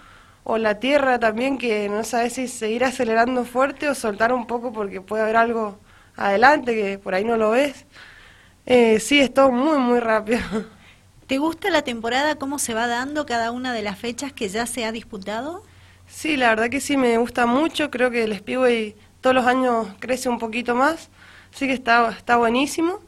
o 0.50 0.58
la 0.58 0.80
tierra 0.80 1.20
también 1.20 1.58
que 1.58 1.90
no 1.90 2.06
sabes 2.06 2.34
si 2.34 2.48
seguir 2.48 2.86
acelerando 2.86 3.44
fuerte 3.44 3.90
o 3.90 3.94
soltar 3.94 4.32
un 4.32 4.48
poco 4.48 4.72
porque 4.72 5.02
puede 5.02 5.24
haber 5.24 5.36
algo 5.36 5.78
adelante 6.16 6.74
que 6.74 6.98
por 6.98 7.14
ahí 7.14 7.26
no 7.26 7.36
lo 7.36 7.50
ves. 7.50 7.86
Eh, 8.66 9.02
sí, 9.02 9.20
es 9.20 9.34
todo 9.34 9.52
muy, 9.52 9.78
muy 9.78 10.00
rápido. 10.00 10.40
¿Te 11.28 11.38
gusta 11.38 11.70
la 11.70 11.82
temporada, 11.82 12.36
cómo 12.36 12.60
se 12.60 12.74
va 12.74 12.88
dando 12.88 13.26
cada 13.26 13.52
una 13.52 13.74
de 13.74 13.82
las 13.82 14.00
fechas 14.00 14.32
que 14.32 14.48
ya 14.48 14.66
se 14.66 14.86
ha 14.86 14.94
disputado? 14.94 15.64
Sí, 16.08 16.38
la 16.38 16.48
verdad 16.48 16.70
que 16.70 16.80
sí, 16.80 16.96
me 16.96 17.18
gusta 17.18 17.46
mucho. 17.46 17.92
Creo 17.92 18.10
que 18.10 18.24
el 18.24 18.34
Speedway 18.34 18.96
todos 19.20 19.36
los 19.36 19.46
años 19.46 19.90
crece 20.00 20.30
un 20.30 20.40
poquito 20.40 20.76
más, 20.76 21.10
así 21.54 21.68
que 21.68 21.74
está, 21.74 22.10
está 22.12 22.38
buenísimo. 22.38 23.02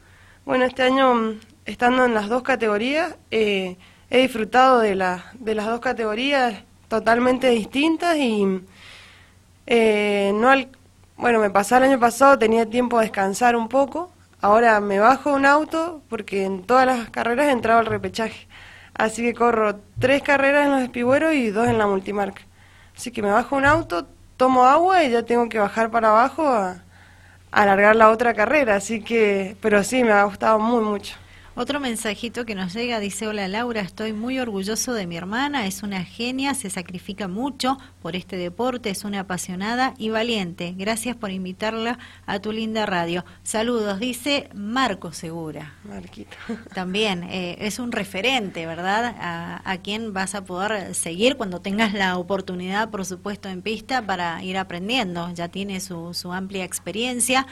Bueno, 0.44 0.66
este 0.66 0.82
año, 0.82 1.36
estando 1.64 2.04
en 2.04 2.12
las 2.12 2.28
dos 2.28 2.42
categorías, 2.42 3.16
eh, 3.30 3.78
he 4.10 4.18
disfrutado 4.18 4.80
de, 4.80 4.94
la, 4.94 5.32
de 5.38 5.54
las 5.54 5.64
dos 5.64 5.80
categorías 5.80 6.64
totalmente 6.90 7.48
distintas 7.48 8.16
y 8.16 8.60
eh, 9.66 10.32
no 10.34 10.50
bueno, 11.16 11.38
me 11.38 11.50
pasó 11.50 11.76
el 11.76 11.84
año 11.84 12.00
pasado, 12.00 12.38
tenía 12.38 12.66
tiempo 12.66 12.98
de 12.98 13.04
descansar 13.04 13.54
un 13.54 13.68
poco, 13.68 14.10
ahora 14.40 14.80
me 14.80 14.98
bajo 14.98 15.32
un 15.32 15.46
auto 15.46 16.02
porque 16.08 16.44
en 16.44 16.64
todas 16.64 16.86
las 16.86 17.08
carreras 17.10 17.46
he 17.46 17.52
entrado 17.52 17.78
al 17.78 17.86
repechaje, 17.86 18.48
así 18.94 19.22
que 19.22 19.34
corro 19.34 19.76
tres 20.00 20.22
carreras 20.22 20.66
en 20.66 20.72
los 20.72 20.82
espigüeros 20.82 21.34
y 21.34 21.50
dos 21.50 21.68
en 21.68 21.78
la 21.78 21.86
multimarca. 21.86 22.42
Así 22.96 23.12
que 23.12 23.22
me 23.22 23.30
bajo 23.30 23.56
un 23.56 23.66
auto, 23.66 24.06
tomo 24.36 24.64
agua 24.64 25.04
y 25.04 25.10
ya 25.10 25.22
tengo 25.22 25.48
que 25.48 25.58
bajar 25.58 25.90
para 25.90 26.10
abajo 26.10 26.48
a 26.48 26.82
alargar 27.52 27.94
la 27.96 28.10
otra 28.10 28.34
carrera, 28.34 28.76
así 28.76 29.02
que, 29.02 29.56
pero 29.60 29.84
sí, 29.84 30.02
me 30.02 30.12
ha 30.12 30.24
gustado 30.24 30.58
muy 30.58 30.82
mucho. 30.82 31.16
Otro 31.60 31.78
mensajito 31.78 32.46
que 32.46 32.54
nos 32.54 32.72
llega 32.72 33.00
dice, 33.00 33.26
hola 33.26 33.46
Laura, 33.46 33.82
estoy 33.82 34.14
muy 34.14 34.38
orgulloso 34.38 34.94
de 34.94 35.06
mi 35.06 35.18
hermana, 35.18 35.66
es 35.66 35.82
una 35.82 36.04
genia, 36.04 36.54
se 36.54 36.70
sacrifica 36.70 37.28
mucho 37.28 37.76
por 38.00 38.16
este 38.16 38.38
deporte, 38.38 38.88
es 38.88 39.04
una 39.04 39.20
apasionada 39.20 39.92
y 39.98 40.08
valiente. 40.08 40.74
Gracias 40.74 41.16
por 41.16 41.30
invitarla 41.30 41.98
a 42.24 42.38
tu 42.38 42.50
linda 42.50 42.86
radio. 42.86 43.26
Saludos, 43.42 44.00
dice 44.00 44.48
Marco 44.54 45.12
Segura. 45.12 45.74
Marquito. 45.84 46.34
También 46.74 47.24
eh, 47.24 47.58
es 47.60 47.78
un 47.78 47.92
referente, 47.92 48.64
¿verdad? 48.64 49.14
A, 49.20 49.60
a 49.70 49.76
quien 49.82 50.14
vas 50.14 50.34
a 50.34 50.46
poder 50.46 50.94
seguir 50.94 51.36
cuando 51.36 51.60
tengas 51.60 51.92
la 51.92 52.16
oportunidad, 52.16 52.88
por 52.88 53.04
supuesto, 53.04 53.50
en 53.50 53.60
pista 53.60 54.00
para 54.00 54.42
ir 54.42 54.56
aprendiendo. 54.56 55.30
Ya 55.34 55.48
tiene 55.48 55.80
su, 55.80 56.14
su 56.14 56.32
amplia 56.32 56.64
experiencia 56.64 57.46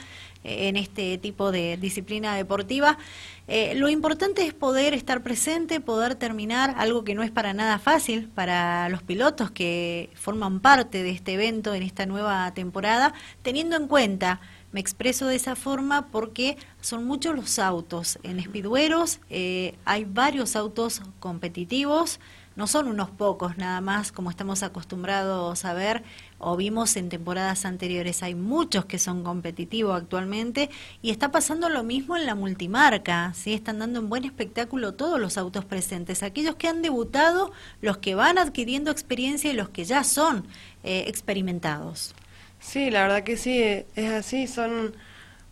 en 0.48 0.76
este 0.76 1.18
tipo 1.18 1.52
de 1.52 1.76
disciplina 1.76 2.34
deportiva. 2.36 2.98
Eh, 3.46 3.74
lo 3.74 3.88
importante 3.88 4.46
es 4.46 4.52
poder 4.52 4.94
estar 4.94 5.22
presente, 5.22 5.80
poder 5.80 6.14
terminar, 6.14 6.74
algo 6.76 7.04
que 7.04 7.14
no 7.14 7.22
es 7.22 7.30
para 7.30 7.54
nada 7.54 7.78
fácil 7.78 8.28
para 8.28 8.88
los 8.88 9.02
pilotos 9.02 9.50
que 9.50 10.10
forman 10.14 10.60
parte 10.60 11.02
de 11.02 11.10
este 11.10 11.34
evento 11.34 11.74
en 11.74 11.82
esta 11.82 12.04
nueva 12.06 12.52
temporada, 12.54 13.14
teniendo 13.42 13.76
en 13.76 13.88
cuenta 13.88 14.40
me 14.72 14.80
expreso 14.80 15.26
de 15.26 15.36
esa 15.36 15.56
forma 15.56 16.08
porque 16.08 16.58
son 16.80 17.04
muchos 17.04 17.34
los 17.34 17.58
autos 17.58 18.18
en 18.22 18.42
Speedweros, 18.42 19.20
eh, 19.30 19.74
hay 19.84 20.04
varios 20.04 20.56
autos 20.56 21.00
competitivos, 21.20 22.20
no 22.58 22.66
son 22.66 22.88
unos 22.88 23.08
pocos 23.08 23.56
nada 23.56 23.80
más 23.80 24.10
como 24.10 24.30
estamos 24.30 24.64
acostumbrados 24.64 25.64
a 25.64 25.74
ver 25.74 26.02
o 26.38 26.56
vimos 26.56 26.96
en 26.96 27.08
temporadas 27.08 27.64
anteriores. 27.64 28.24
Hay 28.24 28.34
muchos 28.34 28.84
que 28.84 28.98
son 28.98 29.22
competitivos 29.22 29.96
actualmente 29.96 30.68
y 31.00 31.10
está 31.10 31.30
pasando 31.30 31.68
lo 31.68 31.84
mismo 31.84 32.16
en 32.16 32.26
la 32.26 32.34
multimarca. 32.34 33.32
¿sí? 33.32 33.54
Están 33.54 33.78
dando 33.78 34.00
un 34.00 34.08
buen 34.08 34.24
espectáculo 34.24 34.94
todos 34.94 35.20
los 35.20 35.38
autos 35.38 35.64
presentes, 35.66 36.24
aquellos 36.24 36.56
que 36.56 36.66
han 36.66 36.82
debutado, 36.82 37.52
los 37.80 37.98
que 37.98 38.16
van 38.16 38.38
adquiriendo 38.38 38.90
experiencia 38.90 39.52
y 39.52 39.54
los 39.54 39.68
que 39.68 39.84
ya 39.84 40.02
son 40.02 40.44
eh, 40.82 41.04
experimentados. 41.06 42.12
Sí, 42.58 42.90
la 42.90 43.02
verdad 43.02 43.22
que 43.22 43.36
sí, 43.36 43.62
es 43.62 44.10
así. 44.10 44.48
Son 44.48 44.96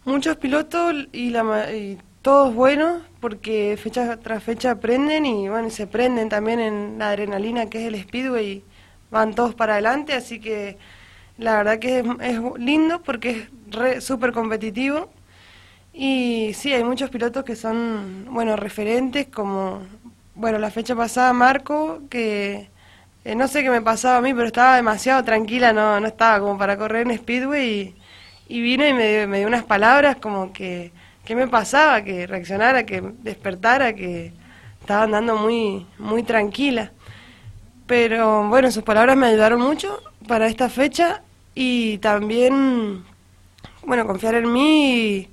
muchos 0.04 0.38
pilotos 0.38 1.06
y, 1.12 1.30
la, 1.30 1.72
y 1.72 1.98
todos 2.26 2.52
buenos 2.52 3.02
porque 3.20 3.78
fecha 3.80 4.16
tras 4.16 4.42
fecha 4.42 4.72
aprenden 4.72 5.24
y 5.26 5.48
bueno, 5.48 5.70
se 5.70 5.86
prenden 5.86 6.28
también 6.28 6.58
en 6.58 6.98
la 6.98 7.10
adrenalina 7.10 7.66
que 7.66 7.78
es 7.78 7.86
el 7.86 8.02
speedway 8.02 8.46
y 8.48 8.64
van 9.12 9.32
todos 9.32 9.54
para 9.54 9.74
adelante, 9.74 10.12
así 10.12 10.40
que 10.40 10.76
la 11.38 11.56
verdad 11.58 11.78
que 11.78 12.00
es, 12.00 12.58
lindo 12.58 13.00
porque 13.02 13.46
es 13.80 14.04
súper 14.04 14.32
competitivo. 14.32 15.08
Y 15.92 16.52
sí, 16.54 16.72
hay 16.72 16.82
muchos 16.82 17.10
pilotos 17.10 17.44
que 17.44 17.54
son, 17.54 18.26
bueno, 18.30 18.56
referentes 18.56 19.28
como, 19.28 19.82
bueno, 20.34 20.58
la 20.58 20.72
fecha 20.72 20.96
pasada 20.96 21.32
Marco, 21.32 22.00
que 22.10 22.68
eh, 23.24 23.36
no 23.36 23.46
sé 23.46 23.62
qué 23.62 23.70
me 23.70 23.82
pasaba 23.82 24.16
a 24.16 24.20
mí, 24.20 24.34
pero 24.34 24.48
estaba 24.48 24.74
demasiado 24.74 25.22
tranquila, 25.22 25.72
no, 25.72 26.00
no 26.00 26.08
estaba 26.08 26.40
como 26.40 26.58
para 26.58 26.76
correr 26.76 27.06
en 27.06 27.16
speedway 27.18 27.94
y, 28.48 28.60
vino 28.60 28.84
y 28.84 28.92
me 28.94 29.28
me 29.28 29.38
dio 29.38 29.46
unas 29.46 29.64
palabras 29.64 30.16
como 30.16 30.52
que 30.52 30.90
qué 31.26 31.34
me 31.34 31.48
pasaba, 31.48 32.02
que 32.02 32.26
reaccionara, 32.26 32.86
que 32.86 33.02
despertara, 33.22 33.94
que 33.94 34.32
estaba 34.80 35.02
andando 35.02 35.36
muy, 35.36 35.86
muy 35.98 36.22
tranquila. 36.22 36.92
Pero 37.86 38.48
bueno, 38.48 38.70
sus 38.70 38.84
palabras 38.84 39.16
me 39.16 39.26
ayudaron 39.26 39.60
mucho 39.60 40.00
para 40.26 40.46
esta 40.46 40.70
fecha 40.70 41.22
y 41.54 41.98
también, 41.98 43.04
bueno, 43.84 44.06
confiar 44.06 44.36
en 44.36 44.52
mí 44.52 45.28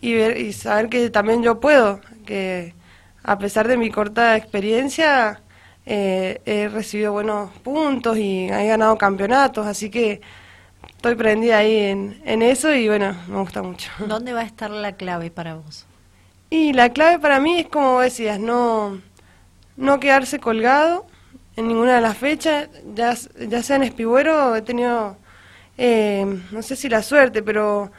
y, 0.00 0.14
ver, 0.14 0.36
y 0.38 0.52
saber 0.52 0.88
que 0.88 1.10
también 1.10 1.42
yo 1.42 1.58
puedo, 1.58 2.00
que 2.26 2.74
a 3.24 3.38
pesar 3.38 3.66
de 3.66 3.76
mi 3.76 3.90
corta 3.90 4.36
experiencia 4.36 5.40
eh, 5.86 6.40
he 6.44 6.68
recibido 6.68 7.12
buenos 7.12 7.50
puntos 7.60 8.18
y 8.18 8.44
he 8.44 8.66
ganado 8.66 8.96
campeonatos, 8.98 9.66
así 9.66 9.90
que 9.90 10.20
estoy 10.88 11.14
prendida 11.14 11.58
ahí 11.58 11.76
en, 11.76 12.20
en 12.24 12.42
eso 12.42 12.74
y 12.74 12.88
bueno, 12.88 13.14
me 13.28 13.38
gusta 13.38 13.62
mucho. 13.62 13.90
¿Dónde 14.06 14.32
va 14.32 14.40
a 14.40 14.44
estar 14.44 14.70
la 14.70 14.92
clave 14.92 15.30
para 15.30 15.54
vos? 15.54 15.86
Y 16.50 16.72
la 16.72 16.90
clave 16.92 17.18
para 17.18 17.40
mí 17.40 17.60
es 17.60 17.68
como 17.68 18.00
decías, 18.00 18.38
no, 18.38 19.00
no 19.76 20.00
quedarse 20.00 20.40
colgado 20.40 21.06
en 21.56 21.68
ninguna 21.68 21.96
de 21.96 22.00
las 22.00 22.16
fechas, 22.16 22.68
ya, 22.94 23.14
ya 23.48 23.62
sea 23.62 23.76
en 23.76 23.84
Espigüero, 23.84 24.56
he 24.56 24.62
tenido, 24.62 25.16
eh, 25.78 26.26
no 26.50 26.62
sé 26.62 26.76
si 26.76 26.88
la 26.88 27.02
suerte, 27.02 27.42
pero 27.42 27.90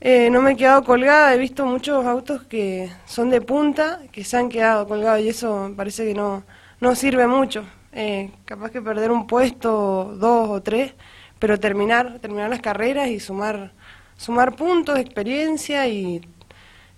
eh, 0.00 0.30
no 0.30 0.40
me 0.40 0.52
he 0.52 0.56
quedado 0.56 0.84
colgada, 0.84 1.34
he 1.34 1.38
visto 1.38 1.66
muchos 1.66 2.06
autos 2.06 2.44
que 2.44 2.90
son 3.06 3.30
de 3.30 3.40
punta, 3.40 4.00
que 4.12 4.24
se 4.24 4.36
han 4.36 4.48
quedado 4.48 4.86
colgados 4.86 5.20
y 5.20 5.28
eso 5.28 5.72
parece 5.76 6.04
que 6.06 6.14
no, 6.14 6.44
no 6.80 6.94
sirve 6.94 7.26
mucho. 7.26 7.64
Eh, 7.92 8.30
capaz 8.44 8.70
que 8.70 8.80
perder 8.80 9.10
un 9.10 9.26
puesto, 9.26 10.14
dos 10.16 10.48
o 10.48 10.62
tres, 10.62 10.94
pero 11.40 11.58
terminar, 11.58 12.20
terminar 12.20 12.48
las 12.48 12.60
carreras 12.60 13.08
y 13.08 13.18
sumar, 13.18 13.72
sumar 14.16 14.54
puntos, 14.54 14.98
experiencia 14.98 15.88
y, 15.88 16.20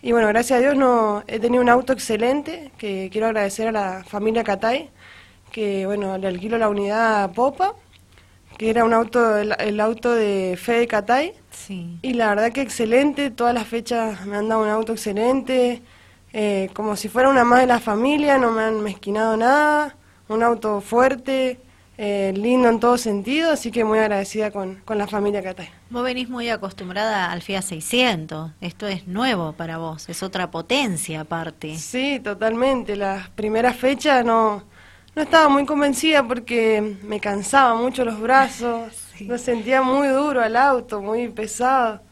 y 0.03 0.13
bueno, 0.13 0.27
gracias 0.29 0.59
a 0.59 0.61
Dios 0.61 0.77
no 0.77 1.23
he 1.29 1.39
tenido 1.39 1.63
un 1.63 1.71
auto 1.71 1.95
excelente, 1.95 2.73
que 2.77 3.09
quiero 3.11 3.29
agradecer 3.29 3.69
a 3.69 3.73
la 3.73 4.05
familia 4.05 4.45
Catay, 4.45 4.91
que 5.53 5.87
bueno, 5.87 6.19
le 6.19 6.27
alquilo 6.27 6.59
la 6.59 6.69
unidad 6.69 7.33
Popa, 7.33 7.75
que 8.59 8.69
era 8.69 8.85
un 8.85 8.93
auto, 8.93 9.37
el, 9.37 9.81
auto 9.81 10.13
de 10.13 10.59
Fede 10.61 10.89
Catay, 10.89 11.33
sí. 11.51 11.99
y 12.03 12.15
la 12.15 12.31
verdad 12.31 12.53
que 12.53 12.63
excelente, 12.63 13.31
todas 13.31 13.55
las 13.55 13.69
fechas 13.69 14.27
me 14.27 14.37
han 14.37 14.49
dado 14.49 14.63
un 14.63 14.69
auto 14.69 14.93
excelente, 14.93 15.83
eh, 16.33 16.69
como 16.75 16.97
si 16.97 17.09
fuera 17.09 17.29
una 17.29 17.45
más 17.45 17.61
de 17.61 17.67
la 17.67 17.79
familia, 17.79 18.39
no 18.39 18.51
me 18.51 18.63
han 18.63 18.81
mezquinado 18.81 19.37
nada, 19.37 19.95
un 20.29 20.43
auto 20.43 20.81
fuerte, 20.81 21.61
eh, 22.04 22.32
lindo 22.35 22.68
en 22.68 22.80
todo 22.80 22.99
sentido, 22.99 23.52
así 23.52 23.71
que 23.71 23.85
muy 23.85 24.00
agradecida 24.00 24.50
con, 24.50 24.82
con 24.85 24.99
la 24.99 25.06
familia 25.06 25.40
que 25.40 25.50
está. 25.50 25.68
Vos 25.88 26.02
venís 26.02 26.28
muy 26.28 26.49
acostumbrada 26.49 27.30
al 27.30 27.42
Fiat 27.42 27.62
600, 27.62 28.50
esto 28.61 28.88
es 28.88 29.06
nuevo 29.06 29.52
para 29.52 29.78
vos, 29.78 30.09
es 30.09 30.21
otra 30.25 30.50
potencia 30.50 31.21
aparte. 31.21 31.76
Sí, 31.78 32.18
totalmente, 32.18 32.97
las 32.97 33.28
primeras 33.30 33.76
fechas 33.76 34.25
no, 34.25 34.64
no 35.14 35.23
estaba 35.23 35.49
muy 35.49 35.64
convencida 35.64 36.26
porque 36.26 36.97
me 37.04 37.21
cansaba 37.21 37.76
mucho 37.76 38.04
los 38.04 38.21
brazos, 38.21 38.92
lo 39.21 39.38
sentía 39.38 39.80
muy 39.82 40.09
duro 40.09 40.42
al 40.42 40.56
auto, 40.56 41.00
muy 41.00 41.28
pesado. 41.28 42.02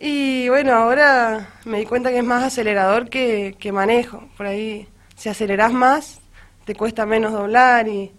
Y 0.00 0.48
bueno, 0.48 0.72
ahora 0.72 1.50
me 1.66 1.80
di 1.80 1.84
cuenta 1.84 2.08
que 2.08 2.16
es 2.16 2.24
más 2.24 2.44
acelerador 2.44 3.10
que, 3.10 3.56
que 3.58 3.72
manejo. 3.72 4.26
Por 4.38 4.46
ahí, 4.46 4.88
si 5.16 5.28
aceleras 5.28 5.70
más, 5.70 6.22
te 6.64 6.74
cuesta 6.74 7.04
menos 7.04 7.32
doblar 7.32 7.88
y, 7.88 8.10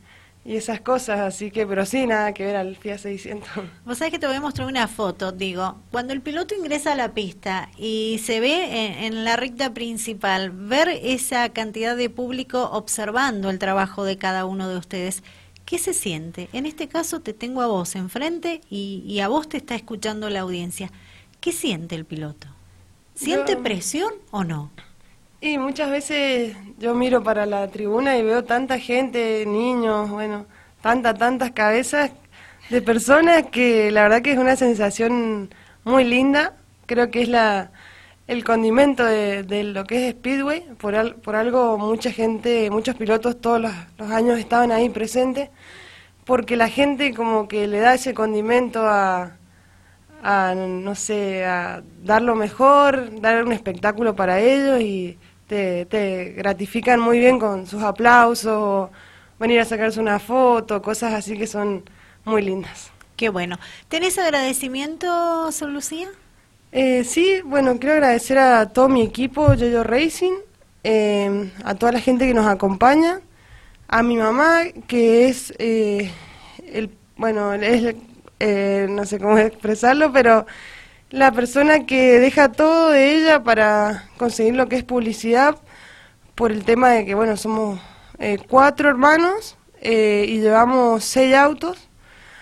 y 0.46 0.58
esas 0.58 0.82
cosas, 0.82 1.22
así 1.22 1.52
que, 1.52 1.66
pero 1.66 1.86
sí, 1.86 2.06
nada 2.06 2.34
que 2.34 2.46
ver 2.46 2.58
al 2.58 2.76
Fiat 2.76 2.98
600. 2.98 3.50
Vos 3.86 3.98
sabés 3.98 4.12
que 4.12 4.20
te 4.20 4.28
voy 4.28 4.36
a 4.36 4.42
mostrar 4.42 4.68
una 4.68 4.88
foto, 4.90 5.32
digo, 5.32 5.78
cuando 5.92 6.12
el 6.12 6.22
piloto 6.22 6.54
ingresa 6.54 6.92
a 6.92 6.96
la 6.96 7.14
pista 7.14 7.70
y 7.78 8.20
se 8.24 8.42
ve 8.42 9.06
en, 9.06 9.24
la 9.24 9.38
recta 9.38 9.74
principal, 9.74 10.52
ver 10.52 10.90
esa 10.90 11.50
cantidad 11.50 11.96
de 11.96 12.10
público 12.10 12.70
observando 12.72 13.50
el 13.50 13.60
trabajo 13.60 14.04
de 14.04 14.18
cada 14.18 14.46
uno 14.46 14.68
de 14.68 14.78
ustedes, 14.78 15.24
¿qué 15.66 15.80
se 15.80 15.94
siente? 15.94 16.50
En 16.52 16.66
este 16.66 16.90
caso 16.90 17.22
te 17.22 17.34
tengo 17.34 17.62
a 17.62 17.68
vos 17.68 17.96
enfrente 17.96 18.60
y, 18.70 19.04
y 19.08 19.22
a 19.22 19.30
vos 19.30 19.48
te 19.48 19.58
está 19.58 19.76
escuchando 19.76 20.30
la 20.30 20.42
audiencia. 20.42 20.92
¿Qué 21.40 21.54
siente 21.54 21.96
el 21.96 22.04
piloto? 22.04 22.48
¿Siente 23.16 23.56
presión 23.56 24.12
o 24.32 24.44
no? 24.44 24.72
Y 25.46 25.58
muchas 25.58 25.92
veces 25.92 26.56
yo 26.80 26.96
miro 26.96 27.22
para 27.22 27.46
la 27.46 27.68
tribuna 27.68 28.16
y 28.16 28.24
veo 28.24 28.46
tanta 28.46 28.80
gente, 28.80 29.46
niños, 29.46 30.10
bueno, 30.10 30.46
tantas, 30.82 31.20
tantas 31.20 31.52
cabezas 31.52 32.12
de 32.70 32.82
personas 32.82 33.48
que 33.52 33.92
la 33.92 34.04
verdad 34.04 34.22
que 34.22 34.32
es 34.32 34.38
una 34.38 34.56
sensación 34.56 35.54
muy 35.84 36.06
linda. 36.06 36.54
Creo 36.86 37.12
que 37.12 37.24
es 37.24 37.28
la 37.28 37.72
el 38.26 38.46
condimento 38.46 39.04
de, 39.04 39.44
lo 39.66 39.84
que 39.84 40.08
es 40.08 40.16
Speedway. 40.16 40.62
Por, 40.78 41.16
por 41.16 41.36
algo 41.36 41.78
mucha 41.78 42.10
gente, 42.14 42.70
muchos 42.72 42.96
pilotos 42.96 43.42
todos 43.42 43.60
los, 43.60 43.74
los 43.98 44.12
años 44.12 44.40
estaban 44.40 44.72
ahí 44.72 44.90
presentes, 44.90 45.50
porque 46.24 46.56
la 46.56 46.70
gente 46.70 47.14
como 47.14 47.50
que 47.50 47.68
le 47.68 47.80
da 47.80 47.96
ese 47.96 48.14
condimento 48.14 48.88
a, 48.88 49.34
a, 50.24 50.56
no 50.56 50.96
sé, 50.96 51.46
a 51.46 51.84
dar 52.02 52.22
lo 52.22 52.36
mejor, 52.36 53.20
dar 53.20 53.44
un 53.44 53.52
espectáculo 53.52 54.16
para 54.16 54.40
ellos 54.40 54.80
y 54.80 55.18
te, 55.54 56.34
gratifican 56.36 57.00
muy 57.00 57.20
bien 57.20 57.40
con 57.40 57.68
sus 57.68 57.84
aplausos, 57.84 58.90
venir 59.40 59.60
a 59.60 59.66
sacarse 59.66 60.00
una 60.00 60.20
foto, 60.20 60.82
cosas 60.82 61.14
así 61.14 61.38
que 61.38 61.48
son 61.48 61.84
muy 62.26 62.42
lindas. 62.42 62.92
Qué 63.16 63.30
bueno. 63.30 63.58
¿Tenés 63.88 64.18
agradecimiento, 64.18 65.52
Sol 65.52 65.74
Lucía? 65.74 66.08
Eh, 66.72 67.04
sí, 67.04 67.42
bueno, 67.46 67.78
quiero 67.80 67.94
agradecer 67.94 68.40
a 68.40 68.70
todo 68.70 68.90
mi 68.90 69.04
equipo, 69.04 69.54
Yoyo 69.54 69.84
Racing, 69.84 70.34
eh, 70.84 71.52
a 71.64 71.76
toda 71.76 71.92
la 71.92 72.00
gente 72.00 72.26
que 72.26 72.34
nos 72.34 72.48
acompaña, 72.48 73.22
a 73.88 74.02
mi 74.02 74.18
mamá, 74.18 74.64
que 74.88 75.28
es 75.28 75.54
eh, 75.60 76.12
el, 76.72 76.90
bueno, 77.16 77.54
es, 77.54 77.96
no 78.90 79.06
sé 79.06 79.20
cómo 79.20 79.38
expresarlo, 79.38 80.12
pero 80.12 80.48
la 81.14 81.32
persona 81.32 81.86
que 81.86 82.20
deja 82.20 82.52
todo 82.52 82.90
de 82.90 83.16
ella 83.16 83.44
para 83.44 84.10
conseguir 84.18 84.56
lo 84.56 84.68
que 84.68 84.78
es 84.78 84.84
publicidad 84.84 85.56
por 86.34 86.52
el 86.52 86.66
tema 86.66 86.90
de 86.90 87.06
que, 87.06 87.14
bueno, 87.14 87.38
somos 87.38 87.80
eh, 88.18 88.40
cuatro 88.50 88.90
hermanos 88.90 89.56
eh, 89.80 90.26
y 90.28 90.40
llevamos 90.40 91.04
seis 91.04 91.36
autos, 91.36 91.88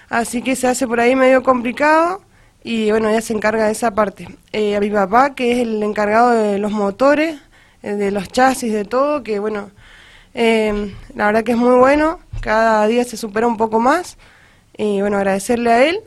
así 0.07 0.41
que 0.41 0.55
se 0.55 0.67
hace 0.67 0.87
por 0.87 1.01
ahí 1.01 1.17
medio 1.17 1.43
complicado 1.43 2.21
y, 2.63 2.89
bueno, 2.91 3.09
ella 3.09 3.19
se 3.19 3.33
encarga 3.33 3.65
de 3.65 3.73
esa 3.73 3.91
parte. 3.93 4.29
Eh, 4.53 4.77
a 4.77 4.79
mi 4.79 4.89
papá, 4.89 5.35
que 5.35 5.51
es 5.51 5.59
el 5.59 5.83
encargado 5.83 6.31
de 6.31 6.57
los 6.57 6.71
motores, 6.71 7.41
de 7.81 8.09
los 8.11 8.29
chasis, 8.29 8.71
de 8.71 8.85
todo, 8.85 9.21
que, 9.21 9.39
bueno, 9.39 9.69
la 10.33 11.25
verdad 11.25 11.43
que 11.43 11.51
es 11.51 11.57
muy 11.57 11.75
bueno, 11.75 12.21
cada 12.39 12.87
día 12.87 13.03
se 13.03 13.17
supera 13.17 13.47
un 13.47 13.57
poco 13.57 13.81
más 13.81 14.17
y, 14.77 15.01
bueno, 15.01 15.17
agradecerle 15.17 15.71
a 15.71 15.83
él 15.83 15.99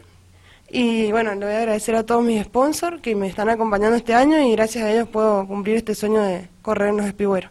y 0.68 1.10
bueno, 1.12 1.34
le 1.34 1.46
voy 1.46 1.54
a 1.54 1.58
agradecer 1.58 1.94
a 1.94 2.04
todos 2.04 2.24
mis 2.24 2.42
sponsors 2.44 3.00
que 3.00 3.14
me 3.14 3.28
están 3.28 3.48
acompañando 3.48 3.96
este 3.96 4.14
año 4.14 4.40
y 4.40 4.52
gracias 4.52 4.84
a 4.84 4.90
ellos 4.90 5.08
puedo 5.08 5.46
cumplir 5.46 5.76
este 5.76 5.94
sueño 5.94 6.22
de 6.22 6.48
correr 6.62 6.88
en 6.88 6.96
los 6.96 7.06
espigüeros. 7.06 7.50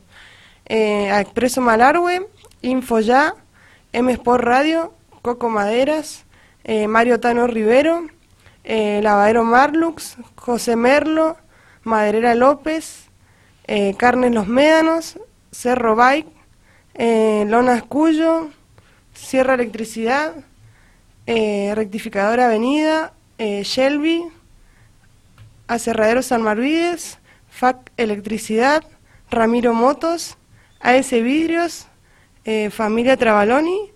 Eh, 0.65 1.09
a 1.11 1.21
Expreso 1.21 1.61
Malargüe, 1.61 2.27
Infoya, 2.61 3.35
M 3.91 4.11
Sport 4.11 4.43
Radio, 4.43 4.93
Coco 5.21 5.49
Maderas, 5.49 6.25
eh, 6.63 6.87
Mario 6.87 7.19
Tano 7.19 7.47
Rivero, 7.47 8.07
eh, 8.63 9.01
Lavadero 9.03 9.43
Marlux, 9.43 10.17
José 10.35 10.75
Merlo, 10.75 11.37
Maderera 11.83 12.35
López, 12.35 13.09
eh, 13.67 13.95
Carnes 13.97 14.33
Los 14.33 14.47
Médanos, 14.47 15.19
Cerro 15.51 15.95
Bike, 15.95 16.27
Lonas 16.95 17.83
Cuyo, 17.83 18.49
Sierra 19.13 19.55
Electricidad, 19.55 20.33
eh, 21.25 21.73
Rectificadora 21.75 22.45
Avenida, 22.45 23.13
eh, 23.37 23.63
Shelby, 23.63 24.23
Acerradero 25.67 26.21
San 26.21 26.41
Marvides, 26.41 27.19
FAC 27.49 27.91
Electricidad, 27.97 28.83
Ramiro 29.29 29.73
Motos, 29.73 30.37
AS 30.79 31.11
Vidrios, 31.11 31.87
eh, 32.45 32.69
Familia 32.69 33.17
Trabaloni, 33.17 33.91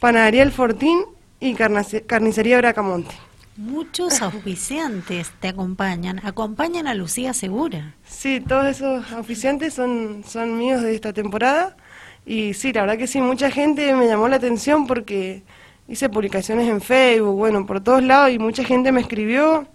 Panadería 0.00 0.42
El 0.42 0.52
Fortín 0.52 1.02
y 1.40 1.54
Carnicería 1.54 2.58
Bracamonte. 2.58 3.14
Muchos 3.56 4.22
auspiciantes 4.22 5.32
te 5.40 5.48
acompañan, 5.48 6.20
acompañan 6.24 6.86
a 6.86 6.94
Lucía 6.94 7.34
Segura. 7.34 7.94
Sí, 8.06 8.40
todos 8.40 8.66
esos 8.66 9.10
auspiciantes 9.12 9.74
son, 9.74 10.22
son 10.26 10.56
míos 10.56 10.82
de 10.82 10.94
esta 10.94 11.12
temporada 11.12 11.76
y 12.24 12.54
sí, 12.54 12.72
la 12.72 12.82
verdad 12.82 12.98
que 12.98 13.06
sí, 13.06 13.20
mucha 13.20 13.50
gente 13.50 13.94
me 13.94 14.06
llamó 14.06 14.28
la 14.28 14.36
atención 14.36 14.86
porque 14.86 15.42
hice 15.88 16.08
publicaciones 16.10 16.68
en 16.68 16.80
Facebook, 16.80 17.34
bueno, 17.34 17.66
por 17.66 17.82
todos 17.82 18.02
lados 18.02 18.30
y 18.30 18.38
mucha 18.38 18.62
gente 18.62 18.92
me 18.92 19.00
escribió, 19.00 19.66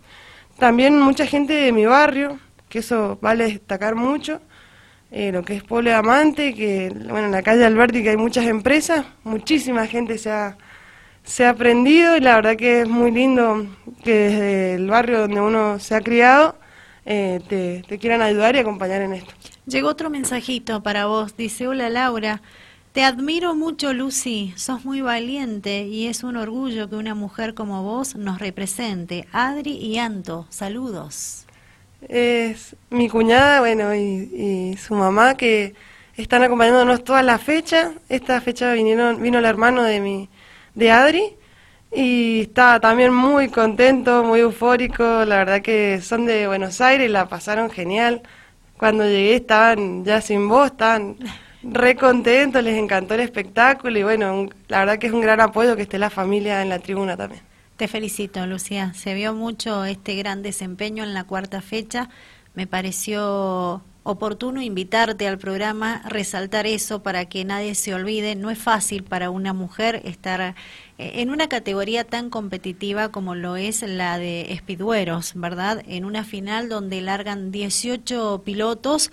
también 0.60 1.00
mucha 1.00 1.26
gente 1.26 1.54
de 1.54 1.72
mi 1.72 1.86
barrio, 1.86 2.40
que 2.70 2.80
eso 2.80 3.18
vale 3.22 3.46
destacar 3.46 3.96
mucho, 3.96 4.40
eh, 5.12 5.32
lo 5.32 5.44
que 5.44 5.56
es 5.56 5.64
Pueblo 5.64 5.96
Amante, 5.96 6.54
que 6.54 6.90
bueno, 7.10 7.26
en 7.26 7.32
la 7.32 7.42
calle 7.42 7.66
Alberti 7.66 8.04
que 8.04 8.12
hay 8.12 8.18
muchas 8.18 8.46
empresas, 8.46 9.06
muchísima 9.24 9.88
gente 9.88 10.18
se 10.18 10.32
ha, 10.32 10.58
se 11.24 11.46
ha 11.46 11.50
aprendido 11.50 12.16
y 12.16 12.20
la 12.20 12.36
verdad 12.36 12.56
que 12.56 12.82
es 12.82 12.88
muy 12.88 13.12
lindo 13.12 13.66
que 14.04 14.14
desde 14.14 14.74
el 14.76 14.88
barrio 14.88 15.22
donde 15.22 15.42
uno 15.42 15.80
se 15.80 15.96
ha 15.96 16.02
criado 16.02 16.56
eh, 17.06 17.42
te, 17.48 17.84
te 17.88 17.98
quieran 17.98 18.22
ayudar 18.22 18.56
y 18.56 18.60
acompañar 18.60 19.02
en 19.02 19.14
esto. 19.14 19.34
Llegó 19.66 19.90
otro 19.90 20.10
mensajito 20.10 20.84
para 20.84 21.06
vos, 21.06 21.36
dice, 21.38 21.68
hola 21.68 21.90
Laura, 21.90 22.42
te 22.94 23.04
admiro 23.04 23.56
mucho, 23.56 23.92
Lucy. 23.92 24.54
Sos 24.56 24.86
muy 24.86 25.02
valiente 25.02 25.84
y 25.84 26.08
es 26.08 26.24
un 26.24 26.38
orgullo 26.38 26.90
que 26.90 26.96
una 26.96 27.16
mujer 27.16 27.56
como 27.56 27.82
vos 27.82 28.16
nos 28.16 28.40
represente. 28.40 29.28
Adri 29.32 29.72
y 29.72 29.98
Anto, 29.98 30.46
saludos. 30.50 31.46
Es 32.08 32.76
mi 32.92 33.10
cuñada, 33.10 33.62
bueno, 33.62 33.96
y, 33.96 34.78
su 34.78 34.94
mamá 34.94 35.36
que 35.36 35.74
están 36.18 36.44
acompañándonos 36.44 37.04
todas 37.04 37.26
las 37.26 37.42
fechas. 37.42 37.94
Esta 38.10 38.40
fecha 38.42 38.72
vinieron, 38.74 39.22
vino 39.22 39.40
el 39.40 39.46
hermano 39.46 39.82
de 39.82 40.00
mi, 40.00 40.30
de 40.76 40.92
Adri 40.92 41.36
y 41.92 42.42
está 42.42 42.80
también 42.80 43.12
muy 43.12 43.50
contento, 43.50 44.24
muy 44.24 44.42
eufórico. 44.42 45.04
La 45.26 45.38
verdad 45.38 45.62
que 45.64 46.00
son 46.02 46.28
de 46.28 46.46
Buenos 46.46 46.80
Aires, 46.80 47.10
la 47.10 47.28
pasaron 47.28 47.72
genial. 47.72 48.22
Cuando 48.78 49.04
llegué 49.06 49.36
estaban 49.36 50.06
ya 50.06 50.22
sin 50.22 50.48
voz, 50.48 50.68
estaban 50.68 51.18
Re 51.64 51.96
contento, 51.96 52.62
les 52.62 52.78
encantó 52.78 53.14
el 53.14 53.22
espectáculo 53.22 53.98
y 53.98 54.04
bueno, 54.04 54.50
la 54.68 54.80
verdad 54.80 55.00
que 55.00 55.08
es 55.08 55.14
un 55.14 55.22
gran 55.22 55.40
apoyo 55.40 55.76
que 55.76 55.84
esté 55.84 55.98
la 55.98 56.10
familia 56.10 56.62
en 56.62 56.70
la 56.70 56.80
tribuna 56.80 57.16
también. 57.16 57.42
Te 57.78 57.88
felicito, 57.88 58.46
Lucía. 58.46 58.94
Se 58.94 59.14
vio 59.14 59.34
mucho 59.34 59.86
este 59.86 60.16
gran 60.16 60.44
desempeño 60.44 61.04
en 61.04 61.14
la 61.14 61.24
cuarta 61.24 61.62
fecha. 61.62 62.10
Me 62.54 62.68
pareció 62.68 63.82
oportuno 64.04 64.62
invitarte 64.62 65.28
al 65.28 65.38
programa, 65.38 66.02
resaltar 66.06 66.68
eso 66.68 67.02
para 67.02 67.26
que 67.26 67.46
nadie 67.46 67.74
se 67.74 67.94
olvide. 67.94 68.36
No 68.36 68.52
es 68.52 68.60
fácil 68.60 69.04
para 69.04 69.30
una 69.30 69.54
mujer 69.54 70.02
estar 70.04 70.42
eh, 70.42 70.54
en 70.98 71.30
una 71.30 71.48
categoría 71.48 72.04
tan 72.04 72.30
competitiva 72.30 73.10
como 73.10 73.34
lo 73.34 73.56
es 73.56 73.82
la 73.82 74.20
de 74.20 74.52
Espidueros, 74.52 75.32
¿verdad? 75.36 75.82
En 75.88 76.06
una 76.06 76.26
final 76.26 76.70
donde 76.70 77.02
largan 77.02 77.52
18 77.52 78.44
pilotos 78.44 79.10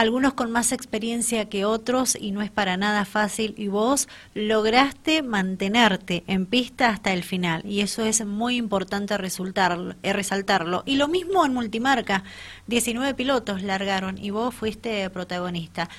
algunos 0.00 0.32
con 0.32 0.50
más 0.50 0.72
experiencia 0.72 1.50
que 1.50 1.66
otros 1.66 2.16
y 2.18 2.30
no 2.30 2.40
es 2.40 2.50
para 2.50 2.78
nada 2.78 3.04
fácil 3.04 3.52
y 3.58 3.68
vos 3.68 4.08
lograste 4.32 5.22
mantenerte 5.22 6.24
en 6.26 6.46
pista 6.46 6.88
hasta 6.88 7.12
el 7.12 7.22
final 7.22 7.60
y 7.66 7.82
eso 7.82 8.02
es 8.06 8.24
muy 8.24 8.56
importante 8.56 9.18
resultar, 9.18 9.98
eh, 10.02 10.14
resaltarlo. 10.14 10.84
Y 10.86 10.96
lo 10.96 11.06
mismo 11.06 11.44
en 11.44 11.52
multimarca, 11.52 12.24
19 12.66 13.12
pilotos 13.12 13.62
largaron 13.62 14.16
y 14.16 14.30
vos 14.30 14.54
fuiste 14.54 15.10
protagonista. 15.10 15.90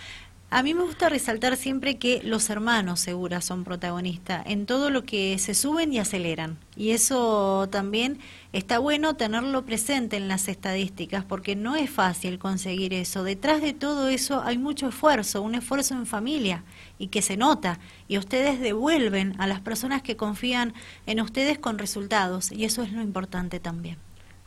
A 0.54 0.64
mí 0.64 0.74
me 0.74 0.84
gusta 0.84 1.08
resaltar 1.08 1.56
siempre 1.56 1.98
que 1.98 2.22
los 2.26 2.50
hermanos 2.50 3.00
Segura 3.00 3.40
son 3.40 3.64
protagonistas 3.64 4.44
en 4.46 4.66
todo 4.66 4.90
lo 4.90 5.06
que 5.06 5.38
se 5.40 5.54
suben 5.54 5.94
y 5.94 6.00
aceleran. 6.00 6.58
Y 6.76 6.92
eso 6.92 7.70
también 7.72 8.20
está 8.52 8.78
bueno 8.78 9.16
tenerlo 9.16 9.66
presente 9.66 10.18
en 10.18 10.28
las 10.28 10.50
estadísticas, 10.50 11.24
porque 11.24 11.56
no 11.56 11.78
es 11.78 11.90
fácil 11.90 12.38
conseguir 12.38 12.94
eso. 12.94 13.24
Detrás 13.24 13.62
de 13.62 13.72
todo 13.72 14.10
eso 14.10 14.42
hay 14.44 14.58
mucho 14.58 14.90
esfuerzo, 14.90 15.42
un 15.42 15.56
esfuerzo 15.56 15.94
en 15.94 16.06
familia 16.06 16.66
y 17.00 17.08
que 17.08 17.22
se 17.22 17.38
nota. 17.38 17.80
Y 18.10 18.18
ustedes 18.18 18.60
devuelven 18.60 19.36
a 19.40 19.48
las 19.48 19.62
personas 19.62 20.02
que 20.02 20.18
confían 20.18 20.74
en 21.06 21.22
ustedes 21.22 21.60
con 21.60 21.80
resultados. 21.80 22.52
Y 22.52 22.66
eso 22.66 22.84
es 22.84 22.92
lo 22.92 23.02
importante 23.02 23.62
también. 23.62 23.96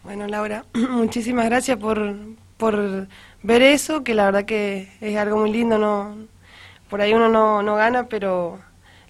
Bueno, 0.02 0.26
Laura, 0.26 0.66
muchísimas 0.74 1.46
gracias 1.46 1.78
por, 1.78 2.14
por 2.56 3.08
ver 3.42 3.62
eso, 3.62 4.04
que 4.04 4.14
la 4.14 4.26
verdad 4.26 4.44
que 4.44 4.88
es 5.00 5.16
algo 5.16 5.38
muy 5.38 5.52
lindo. 5.52 5.78
no 5.78 6.16
Por 6.88 7.00
ahí 7.00 7.14
uno 7.14 7.28
no, 7.28 7.62
no 7.62 7.76
gana, 7.76 8.08
pero 8.08 8.60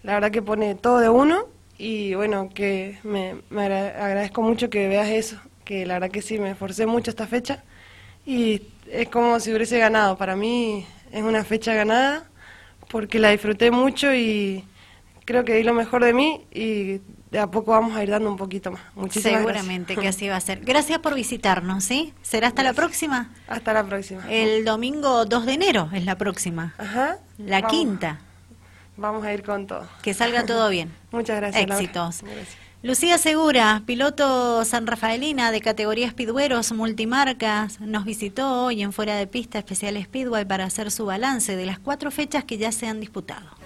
la 0.02 0.14
verdad 0.14 0.30
que 0.30 0.42
pone 0.42 0.74
todo 0.74 0.98
de 0.98 1.08
uno 1.08 1.46
y 1.78 2.14
bueno, 2.14 2.50
que 2.54 2.98
me, 3.02 3.36
agradezco 3.50 4.42
mucho 4.42 4.70
que 4.70 4.88
veas 4.88 5.08
eso, 5.08 5.40
que 5.64 5.86
la 5.86 5.94
verdad 5.94 6.10
que 6.10 6.22
sí, 6.22 6.38
me 6.38 6.50
esforcé 6.50 6.86
mucho 6.86 7.10
esta 7.10 7.26
fecha 7.26 7.64
y 8.26 8.62
es 8.90 9.08
como 9.08 9.40
si 9.40 9.52
hubiese 9.52 9.78
ganado. 9.78 10.16
Para 10.16 10.36
mí 10.36 10.86
es 11.12 11.22
una 11.22 11.44
fecha 11.44 11.74
ganada 11.74 12.24
porque 12.90 13.18
la 13.18 13.30
disfruté 13.30 13.70
mucho 13.70 14.14
y 14.14 14.64
creo 15.24 15.44
que 15.44 15.54
di 15.54 15.62
lo 15.62 15.74
mejor 15.74 16.04
de 16.04 16.12
mí 16.12 16.46
y 16.52 17.00
de 17.34 17.40
a 17.40 17.48
poco 17.48 17.72
vamos 17.72 17.96
a 17.96 18.02
ir 18.04 18.10
dando 18.10 18.30
un 18.30 18.36
poquito 18.36 18.70
más. 18.70 18.80
Muchísimas 18.94 19.40
Seguramente 19.40 19.96
que 19.96 20.06
así 20.06 20.28
va 20.28 20.36
a 20.36 20.40
ser. 20.40 20.60
Gracias 20.60 21.00
por 21.00 21.16
visitarnos, 21.16 21.82
¿sí? 21.82 22.14
¿Será 22.22 22.46
hasta 22.46 22.62
la 22.62 22.74
próxima? 22.74 23.28
Hasta 23.48 23.72
la 23.72 23.82
próxima. 23.82 24.22
El 24.30 24.64
domingo 24.64 25.24
2 25.24 25.44
de 25.44 25.52
enero 25.54 25.90
es 25.92 26.04
la 26.04 26.16
próxima. 26.16 26.74
Ajá. 26.78 27.18
La 27.38 27.62
quinta. 27.62 28.20
Vamos 28.96 29.24
a 29.24 29.34
ir 29.34 29.42
con 29.42 29.66
todo. 29.66 29.84
Que 30.00 30.14
salga 30.14 30.46
todo 30.46 30.68
bien. 30.68 30.94
Muchas 31.10 31.38
gracias. 31.38 31.64
Éxitos. 31.64 32.22
Lucía 32.84 33.18
Segura, 33.18 33.82
piloto 33.84 34.64
San 34.64 34.86
Rafaelina 34.86 35.50
de 35.50 35.60
categoría 35.60 36.10
Speedweros 36.10 36.70
multimarcas, 36.70 37.80
nos 37.80 38.04
visitó 38.04 38.66
hoy 38.66 38.82
en 38.82 38.92
Fuera 38.92 39.16
de 39.16 39.26
Pista 39.26 39.58
Especial 39.58 40.00
Speedway 40.00 40.44
para 40.44 40.66
hacer 40.66 40.92
su 40.92 41.04
balance 41.06 41.56
de 41.56 41.66
las 41.66 41.80
cuatro 41.80 42.12
fechas 42.12 42.44
que 42.44 42.58
ya 42.58 42.70
se 42.70 42.86
han 42.86 43.00
disputado. 43.00 43.63